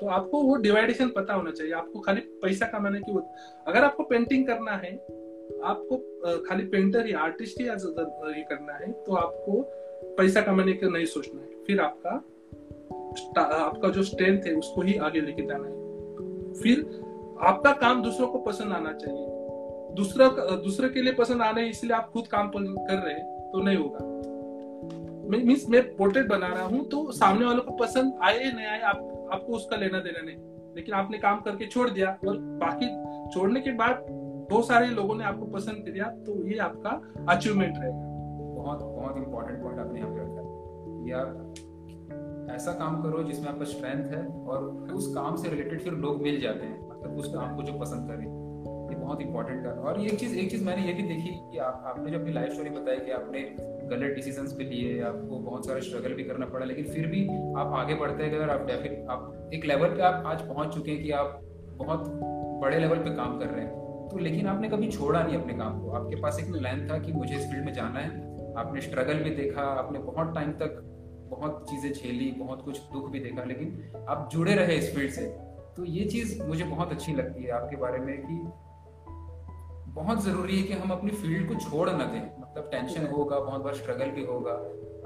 [0.00, 3.12] तो आपको वो डिवाइडेशन पता होना चाहिए। आपको खाली पैसा कमाने की
[3.66, 4.94] अगर आपको पेंटिंग करना है,
[5.64, 5.96] आपको
[6.40, 9.62] खाली पेंटर या आर्टिस्ट ही ये करना है तो आपको
[10.16, 12.10] पैसा कमाने का नहीं सोचना है। फिर आपका
[13.36, 16.80] आपका जो स्ट्रेंथ है, उसको ही आगे लेके जाना है। फिर
[17.40, 19.26] आपका काम दूसरों को पसंद आना चाहिए।
[19.98, 20.28] दूसरा,
[20.58, 23.76] दूसरे के लिए पसंद आना है इसलिए आप खुद काम कर रहे हैं तो नहीं
[23.76, 24.00] होगा।
[25.28, 29.28] मीन्स मैं पोर्ट्रेट बना रहा हूँ तो सामने वालों को पसंद आए नहीं आए, आप,
[29.32, 30.36] आपको उसका लेना देना नहीं।
[30.76, 32.86] लेकिन आपने काम करके छोड़ दिया, और बाकी
[33.30, 34.06] छोड़ने के बाद
[34.50, 36.90] बहुत सारे लोगों ने आपको पसंद किया तो ये आपका
[37.28, 38.06] अचीवमेंट रहेगा।
[38.54, 40.42] बहुत बहुत इंपॉर्टेंट पॉइंट आपने यहाँ पे रखा
[41.10, 46.22] या ऐसा काम करो जिसमें आपका स्ट्रेंथ है, और उस काम से रिलेटेड फिर लोग
[46.22, 48.26] मिल जाते हैं मतलब उस काम को जो पसंद करें
[49.08, 52.10] बहुत इंपॉर्टेंट है और एक चीज़ एक चीज़ मैंने ये भी देखी कि आप, आपने
[52.10, 53.40] जो अपनी लाइफ स्टोरी बताई कि आपने
[53.90, 57.72] गलत डिसीजंस भी लिए, आपको बहुत सारे स्ट्रगल भी करना पड़ा, लेकिन फिर भी आप
[57.74, 61.02] आगे बढ़ते गए और आप डेफिन आप एक लेवल पे आप आज पहुँच चुके हैं
[61.02, 61.40] कि आप
[61.76, 62.04] बहुत
[62.62, 65.80] बड़े लेवल पे काम कर रहे हैं। तो लेकिन आपने कभी छोड़ा नहीं अपने काम
[65.80, 68.10] को। आपके पास एक लाइन था कि मुझे इस फ़ील्ड में जाना है।
[68.56, 70.80] आपने स्ट्रगल भी देखा, आपने बहुत टाइम तक
[71.30, 75.26] बहुत चीज़ें झेली, बहुत कुछ दुख भी देखा, लेकिन आप जुड़े रहे इस फ़ील्ड से।
[75.76, 78.34] तो ये चीज़ मुझे बहुत अच्छी लगती है आपके बारे में कि
[79.98, 83.62] बहुत ज़रूरी है कि हम अपनी फ़ील्ड को छोड़ न दें। मतलब टेंशन होगा बहुत
[83.64, 84.52] बार स्ट्रगल भी होगा।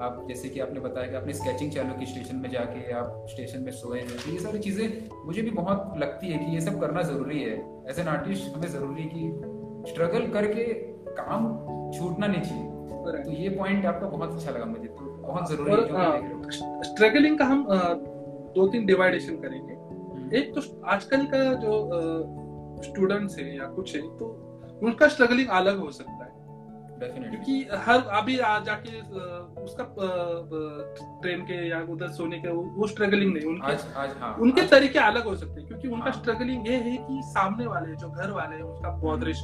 [0.01, 3.63] आप जैसे कि आपने बताया कि आपने स्केचिंग चालू की स्टेशन में जाके आप स्टेशन
[3.63, 4.87] में सोए हैं। तो ये सारी चीज़ें
[5.27, 7.57] मुझे भी बहुत लगती है कि ये सब करना ज़रूरी है।
[7.91, 10.65] एज एन आर्टिस्ट हमें ज़रूरी है कि स्ट्रगल करके
[11.15, 11.49] काम
[11.99, 12.69] छूटना नहीं चाहिए।
[13.25, 16.51] तो ये पॉइंट आपका बहुत अच्छा लगा मुझे। तो बहुत ज़रूरी है
[16.85, 17.67] स्ट्रगलिंग का हम
[18.55, 21.73] दो तीन डिवाइडेशन करेंगे। हम्म। एक तो आजकल का जो
[22.83, 24.27] स्टूडेंट्स है या कुछ है तो
[24.83, 26.31] उनका स्ट्रगलिंग अलग हो सकता है।
[27.03, 27.55] क्योंकि
[27.85, 29.01] हर अभी जाके
[29.63, 29.85] उसका
[31.23, 34.71] ट्रेन के या उधर सोने के वो स्ट्रगलिंग नहीं उनके आज, आज, हाँ, उनके आज,
[34.71, 38.09] तरीके अलग हो सकते हैं क्योंकि उनका हाँ, स्ट्रगलिंग ये है कि सामने वाले जो
[38.09, 39.43] घर वाले हैं उसका बॉदरिश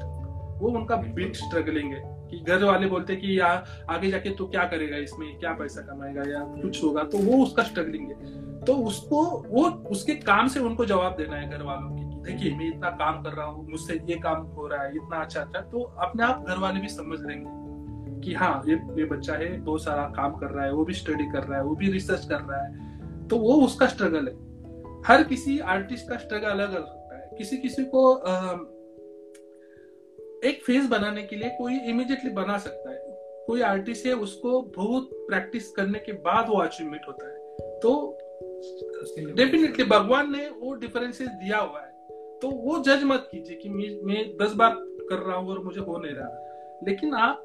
[0.60, 4.46] वो उनका बिग स्ट्रगलिंग है कि घर वाले बोलते हैं कि यार आगे जाके तो
[4.46, 8.16] क्या करेगा इसमें क्या पैसा कमाएगा या कुछ होगा तो वो उसका स्ट्रगलिंग है।
[8.64, 12.66] तो उसको वो उसके काम से उनको जवाब देना है घर वालों की। देखिए। मैं
[12.66, 15.82] इतना काम कर रहा हूँ मुझसे ये काम हो रहा है इतना अच्छा अच्छा। तो
[15.98, 20.02] अपने आप घर वाले भी समझ लेंगे कि हाँ ये ये बच्चा है बहुत सारा
[20.16, 22.62] काम कर रहा है वो भी स्टडी कर रहा है वो भी रिसर्च कर रहा
[22.64, 24.34] है। तो वो उसका स्ट्रगल है।
[25.06, 28.52] हर किसी आर्टिस्ट का स्ट्रगल अलग अलग होता है। किसी किसी को आ,
[30.44, 32.98] एक फेस बनाने के लिए कोई इमिजिएटली बना सकता है।
[33.46, 37.36] कोई आर्टिस्ट है उसको बहुत प्रैक्टिस करने के बाद वो अचीवमेंट होता है।
[37.80, 38.18] तो
[39.34, 41.87] डेफिनेटली भगवान ने वो डिफरेंसेस दिया हुआ है।
[42.42, 44.74] तो वो जज मत कीजिए कि मैं दस बार
[45.10, 47.42] कर रहा हूँ और मुझे हो नहीं रहा। लेकिन आप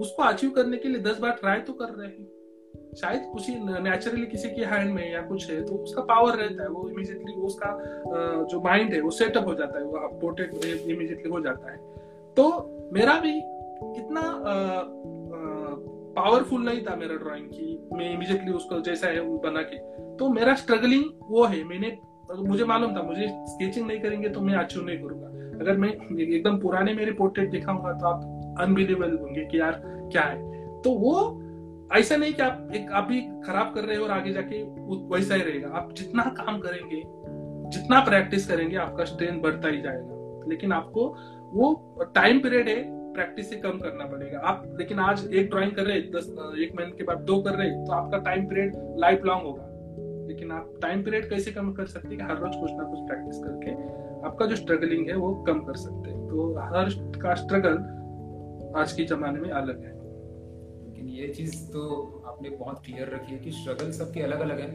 [0.00, 2.26] उसको अचीव करने के लिए दस बार ट्राई तो कर रहे हैं।
[2.96, 3.48] शायद कुछ
[3.82, 7.32] नेचुरली किसी की हैंड में या कुछ है तो उसका पावर रहता है। वो इमीडिएटली
[7.42, 7.70] उसका
[8.50, 11.78] जो माइंड है, वो सेटअप हो जाता है। वो पोर्ट्रेट इमीडिएटली हो जाता है।
[12.36, 12.44] तो
[12.92, 13.36] मेरा भी
[13.96, 14.22] इतना
[16.16, 19.78] पावरफुल नहीं था मेरा ड्राइंग की मैं इमीडिएटली उसको जैसा है बना के।
[20.16, 21.96] तो मेरा स्ट्रगलिंग वो है। मैंने
[22.28, 25.26] तो मुझे मालूम था, मुझे स्केचिंग नहीं करेंगे तो मैं अचीव नहीं करूँगा।
[25.60, 30.80] अगर मैं एकदम पुराने मेरे पोर्ट्रेट दिखाऊँगा तो आप अनबिलीवेबल होंगे कि यार क्या है।
[30.82, 31.42] तो वो
[31.90, 34.62] ऐसा नहीं कि आप एक, आप भी खराब कर रहे हो और आगे जाके
[35.08, 37.02] वैसा ही रहेगा। आप जितना काम करेंगे,
[37.70, 41.08] जितना प्रैक्टिस करेंगे, आपका स्ट्रेंथ बढ़ता ही जाएगा। लेकिन आपको
[41.52, 42.76] वो टाइम पीरियड है
[43.14, 46.26] प्रैक्टिस से कम करना पड़ेगा। आप, लेकिन आज एक ड्राइंग कर रहे, दस,
[46.58, 49.68] एक महीने के बाद दो कर रहे हैं तो आपका टाइम पीरियड लाइफ लॉन्ग होगा।
[50.26, 53.38] लेकिन आप टाइम पीरियड कैसे कम कर सकते हैं हर रोज कुछ ना कुछ प्रैक्टिस
[53.38, 53.70] करके
[54.26, 56.88] आपका जो स्ट्रगलिंग है वो कम कर सकते हैं। तो हर
[57.22, 57.76] का स्ट्रगल
[58.80, 59.94] आज के जमाने में अलग है।
[60.84, 61.82] लेकिन ये चीज़ तो
[62.26, 64.70] आपने बहुत क्लियर रखी है कि स्ट्रगल सबके अलग अलग है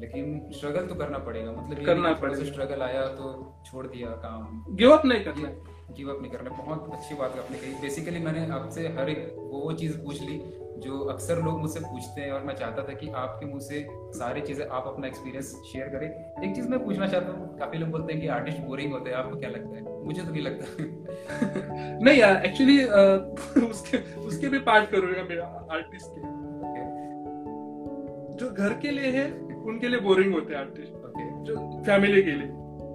[0.00, 4.90] लेकिन स्ट्रगल तो करना पड़ेगा। मतलब करना पड़ेगा। स्ट्रगल आया तो छोड़ दिया काम। गिव
[4.90, 5.48] अप नहीं करना।
[5.90, 9.60] गिव अप नहीं करना। बहुत अच्छी बात आपने कही। बेसिकली मैंने आपसे हर एक वो
[9.60, 10.38] वो चीज़ पूछ ली
[10.80, 14.40] जो अक्सर लोग मुझसे पूछते हैं और मैं चाहता था कि आपके मुँह से सारी
[14.40, 16.08] चीज़ें आप अपना एक्सपीरियंस शेयर करें।
[16.44, 19.16] एक चीज़ मैं पूछना चाहता हूँ काफ़ी लोग बोलते हैं कि आर्टिस्ट बोरिंग होते हैं
[19.16, 20.04] आपको क्या लगता है?
[20.04, 20.84] मुझे तो नहीं लगता।
[22.04, 22.84] नहीं यार एक्चुअली
[23.70, 26.40] उसके उसके भी पार्ट करूँगा मेरा आर्टिस्ट के?
[28.36, 29.30] जो घर के लिए है
[29.64, 32.48] उनके लिए बोरिंग होते हैं आर्टिस्ट ओके जो फैमिली के लिए।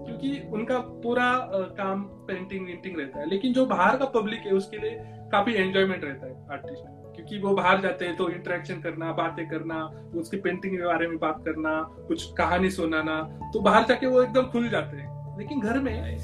[0.06, 4.78] क्योंकि उनका पूरा काम पेंटिंग वेंटिंग रहता है लेकिन जो बाहर का पब्लिक है उसके
[4.78, 5.00] लिए
[5.32, 6.84] काफ़ी एंजॉयमेंट रहता है आर्टिस्ट
[7.16, 9.84] क्योंकि वो बाहर जाते हैं तो इंटरेक्शन करना बातें करना
[10.16, 13.22] उसकी पेंटिंग के बारे में बात करना कुछ कहानी सुनाना
[13.54, 16.18] तो बाहर जाके वो एकदम खुल जाते हैं। लेकिन घर में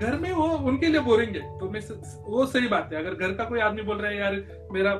[0.00, 1.80] घर में वो उनके लिए बोरिंग है। तो मैं
[2.26, 4.34] वो सही बात है। अगर घर का कोई आदमी बोल रहा है यार
[4.72, 4.94] मेरा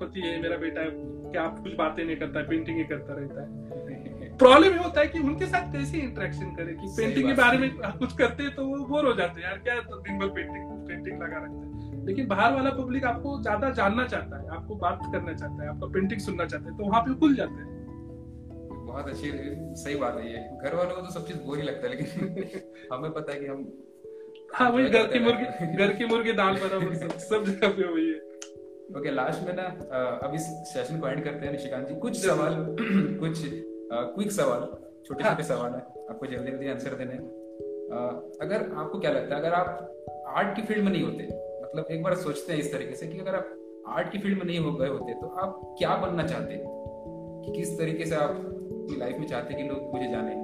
[0.00, 0.90] पति है मेरा बेटा है
[1.32, 4.36] क्या आप कुछ बातें नहीं करता है पेंटिंग ही करता रहता है?
[4.38, 6.72] प्रॉब्लम ये होता है कि उनके साथ कैसे इंटरेक्शन करे?
[6.72, 9.58] कि पेंटिंग के बारे में कुछ करते हैं तो वो बोर हो जाते हैं। यार
[9.58, 13.70] क्या तो दिन भर पेंटिंग पेंटिंग लगा रखते हैं। लेकिन बाहर वाला पब्लिक आपको ज़्यादा
[13.70, 17.02] जानना चाहता है आपको बात करना चाहता है आपका पेंटिंग सुनना चाहता है तो वहाँ
[17.02, 17.68] पे खुल जाते हैं।
[18.86, 19.30] बहुत अच्छी
[19.82, 22.68] सही बात है ये। घर वालों को तो सब चीज़ बोर ही लगता है लेकिन
[22.92, 23.68] हमें पता है कि हम
[24.54, 28.08] हाँ वही घर की मुर्गी घर की मुर्गी दाल बराबर सब सब जगह पे वही
[28.10, 28.18] है।
[28.98, 29.66] ओके लास्ट में ना
[30.26, 32.54] अब इस सेशन को एंड करते हैं निशिकांत जी। कुछ सवाल
[33.20, 34.64] कुछ क्विक सवाल
[35.06, 37.18] छोटे छोटे सवाल है। आपको जल्दी जल्दी आंसर देने
[38.44, 41.28] अगर आपको क्या लगता है अगर आप आर्ट की फ़ील्ड में नहीं होते
[41.70, 43.56] मतलब एक बार सोचते हैं इस तरीके से कि अगर आप
[43.88, 46.56] आर्ट की फ़ील्ड में नहीं हो गए होते तो आप क्या बनना चाहते
[47.44, 50.34] कि किस तरीके से आप अपनी लाइफ में चाहते कि लोग मुझे जाने?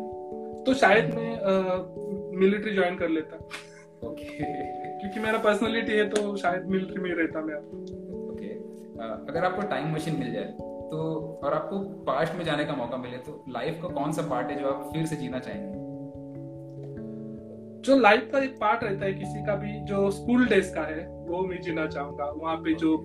[0.63, 3.37] तो शायद मैं मिलिट्री ज्वाइन कर लेता।
[4.09, 4.25] ओके
[5.01, 7.57] क्योंकि मेरा पर्सनालिटी है तो शायद मिलिट्री में रहता मैं
[8.31, 8.49] ओके
[9.31, 10.55] अगर आपको टाइम मशीन मिल जाए
[10.91, 14.51] तो और आपको पास्ट में जाने का मौका मिले तो लाइफ का कौन सा पार्ट
[14.51, 15.86] है जो आप फिर से जीना चाहेंगे?
[17.87, 21.07] जो लाइफ का एक पार्ट रहता है किसी का भी जो स्कूल डेज़ का है
[21.29, 22.97] वो मैं जीना चाहूँगा। वहाँ पे जो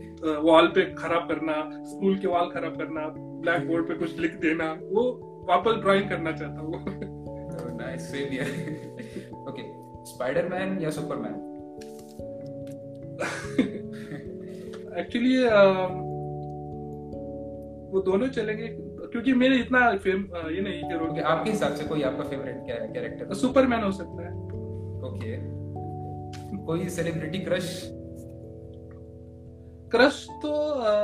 [0.41, 1.55] वॉल पे खराब करना
[1.85, 5.03] स्कूल के वॉल खराब करना ब्लैक बोर्ड पे कुछ लिख देना वो
[5.49, 6.73] वापस ड्राइंग करना चाहता हूँ।
[7.77, 8.11] नाइस
[9.49, 9.63] ओके
[10.11, 11.35] स्पाइडरमैन या सुपरमैन
[14.99, 15.37] एक्चुअली
[17.91, 18.67] वो दोनों चलेंगे
[19.11, 22.87] क्योंकि मेरे इतना फ़िल्म ये नहीं कि आपके हिसाब से कोई आपका फेवरेट क्या है
[22.93, 24.31] कैरेक्टर सुपरमैन हो सकता है।
[25.03, 25.37] ओके
[26.65, 27.67] कोई सेलिब्रिटी क्रश
[29.91, 30.51] क्रश तो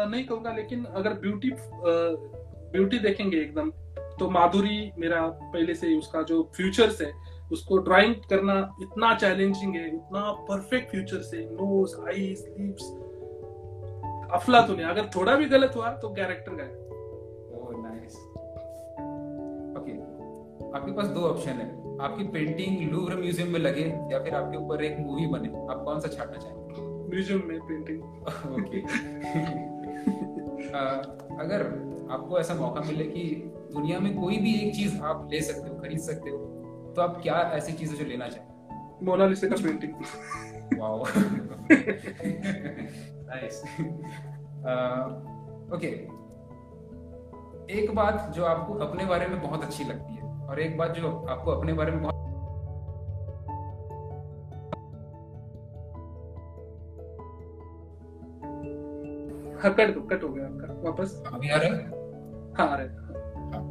[0.09, 1.51] नहीं कहूँगा लेकिन अगर ब्यूटी
[2.73, 3.71] ब्यूटी देखेंगे एकदम
[4.19, 7.11] तो माधुरी मेरा पहले से उसका जो फ्यूचर्स है
[7.51, 12.89] उसको ड्राइंग करना इतना चैलेंजिंग है इतना परफेक्ट फ्यूचर से नोज़ आईज लिप्स
[14.33, 16.85] अफलातून है। अगर थोड़ा भी गलत हुआ तो कैरेक्टर गए
[17.81, 18.15] नाइस
[19.77, 19.93] ओके
[20.77, 24.83] आपके पास दो ऑप्शन है। आपकी पेंटिंग लूव्र म्यूज़ियम में लगे या फिर आपके ऊपर
[24.83, 27.09] एक मूवी बने आप कौन सा छापना चाहेंगे?
[27.09, 28.03] म्यूज़ियम में पेंटिंग
[28.53, 28.79] ओके
[31.43, 31.61] अगर
[32.11, 35.75] आपको ऐसा मौका मिले कि दुनिया में कोई भी एक चीज़ आप ले सकते हो
[35.75, 36.37] खरीद सकते हो
[36.95, 39.05] तो आप क्या ऐसी चीज़ जो लेना चाहेंगे?
[39.05, 39.93] मोनालिसा का पेंटिंग
[40.79, 41.05] वाओ
[43.29, 43.63] नाइस
[45.75, 46.17] ओके
[47.73, 50.16] एक बात जो आपको अपने बारे में बहुत अच्छी लगती है
[50.49, 52.15] और एक बात जो आपको अपने बारे में बहुत
[59.63, 61.23] हाँ कट कट हो गया आपका। वापस?
[61.33, 61.85] अभी आ रहा है?
[62.57, 62.89] हाँ आ रहा है।
[63.51, 63.61] हाँ।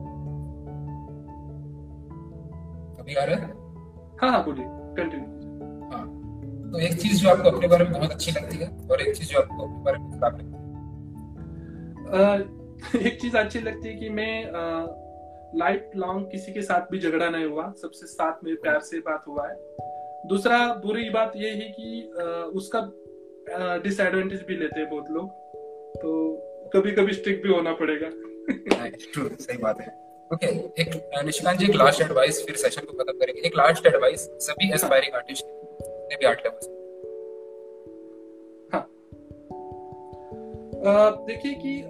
[3.01, 3.53] अभी आ रहा है?
[4.21, 4.67] हाँ हाँ बोलिए
[4.97, 5.35] कंटिन्यू
[6.73, 9.29] तो एक चीज़ जो आपको अपने बारे में बहुत अच्छी लगती है और एक चीज़
[9.29, 10.53] जो आपको अपने बारे में खराब लगती
[12.19, 14.33] है। एक चीज़ अच्छी लगती है कि मैं
[15.55, 19.25] लाइफ लॉन्ग किसी के साथ भी झगड़ा नहीं हुआ सबसे साथ में प्यार से बात
[19.29, 19.57] हुआ है।
[20.29, 22.03] दूसरा बुरी बात ये है कि
[22.59, 22.81] उसका
[23.83, 25.29] डिसएडवांटेज भी लेते हैं बहुत लोग
[25.97, 26.11] तो
[26.73, 28.09] कभी कभी स्ट्रिक भी होना पड़ेगा।
[29.37, 29.89] सही बात है।
[30.33, 30.47] ओके
[30.83, 30.89] एक
[31.25, 35.15] निशिकांत जी एक लास्ट एडवाइस फिर सेशन को खत्म करेंगे। एक लास्ट एडवाइस सभी एस्पायरिंग
[35.15, 36.67] आर्टिस्ट जितने भी आर्ट लवर्स
[38.75, 38.85] हाँ।
[41.27, 41.83] देखिए कि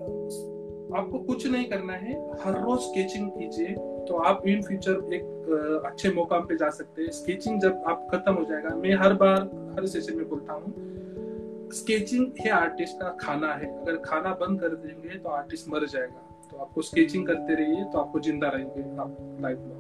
[0.93, 3.75] आपको कुछ नहीं करना है। हर रोज स्केचिंग कीजिए
[4.09, 8.35] तो आप इन फ्यूचर एक अच्छे मौका पे जा सकते हैं। स्केचिंग जब आप खत्म
[8.35, 9.41] हो जाएगा मैं हर बार
[9.75, 14.75] हर सेशन में बोलता हूँ स्केचिंग है आर्टिस्ट का खाना है। अगर खाना बंद कर
[14.77, 19.17] देंगे तो आर्टिस्ट मर जाएगा। तो आपको स्केचिंग करते रहिए तो आपको ज़िंदा रहेंगे आप
[19.43, 19.75] लाइफ में।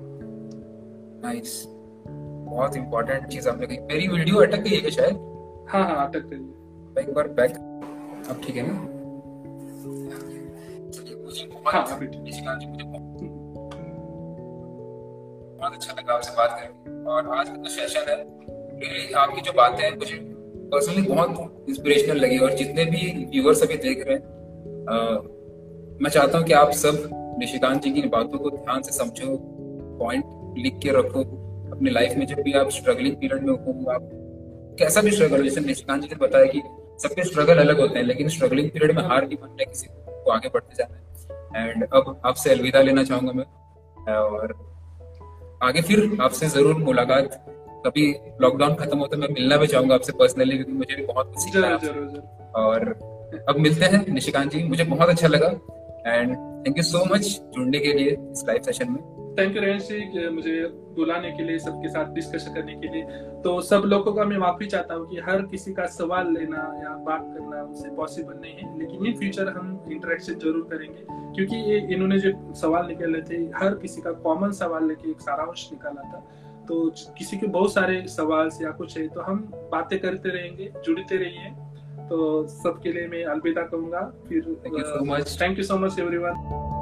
[1.23, 1.63] नाइस
[2.49, 5.17] बहुत इंपॉर्टेंट चीज़ आपने कही। मेरी वीडियो अटक गई है क्या शायद?
[5.69, 7.57] हाँ हाँ अटक गई है। एक बार बैक
[8.31, 8.75] अब ठीक है ना?
[11.67, 12.09] हाँ। ठीक
[12.69, 12.85] मुझे
[15.59, 18.17] बहुत अच्छा लगा आपसे बात करके। और आज का जो सेशन है
[18.81, 20.17] रियली आपकी जो बातें हैं, मुझे
[20.73, 23.01] पर्सनली बहुत इंस्पिरेशनल लगी। और जितने भी
[23.31, 24.23] व्यूअर्स अभी देख रहे हैं
[26.03, 27.09] मैं चाहता हूँ कि आप सब
[27.39, 29.37] निशिकांत जी की बातों को ध्यान से समझो
[30.01, 30.25] पॉइंट
[30.59, 31.21] लिख के रखो।
[31.73, 34.11] अपने लाइफ में जब भी आप स्ट्रगलिंग पीरियड में हो, आप
[34.79, 36.63] कैसा भी स्ट्रगल जैसे निशिकांत जी ने बताया कि
[37.03, 40.49] सबके स्ट्रगल अलग होते हैं, लेकिन स्ट्रगलिंग पीरियड में हार नहीं मानना किसी को, आगे
[40.49, 41.05] बढ़ते जाना है।
[41.57, 43.45] एंड अब आपसे अलविदा लेना चाहूँगा मैं।
[44.15, 44.55] और
[45.63, 47.45] आगे फिर आपसे ज़रूर मुलाकात।
[47.87, 48.07] कभी
[48.41, 51.45] लॉकडाउन खत्म होता तो मैं मिलना भी चाहूँगा आपसे पर्सनली क्योंकि मुझे भी बहुत कुछ
[51.45, 51.77] सीखना है।
[52.57, 52.89] और
[53.49, 55.49] अब मिलते हैं निशिकांत जी। मुझे बहुत अच्छा लगा।
[56.07, 56.37] And
[56.67, 59.01] thank you so much जुड़ने के लिए इस लाइव सेशन में।
[59.39, 60.53] थैंक यू रेंस जी मुझे
[60.97, 63.03] बुलाने के लिए सबके साथ डिस्कशन करने के लिए।
[63.43, 66.95] तो सब लोगों का मैं माफ़ी चाहता हूँ कि हर किसी का सवाल लेना या
[67.07, 71.05] बात करना उनसे पॉसिबल नहीं है। लेकिन इन फ्यूचर हम इंटरेक्शन ज़रूर करेंगे
[71.37, 75.69] क्योंकि ये इन्होंने जो सवाल निकाले थे हर किसी का कॉमन सवाल लेके एक सारांश
[75.73, 76.25] निकाला था।
[76.69, 81.17] तो किसी के बहुत सारे सवाल या कुछ है तो हम बातें करते रहेंगे जुड़ते
[81.17, 81.51] रहिए।
[82.09, 86.76] तो सबके लिए मैं अलविदा कहूँगा। फिर thank you so much everyone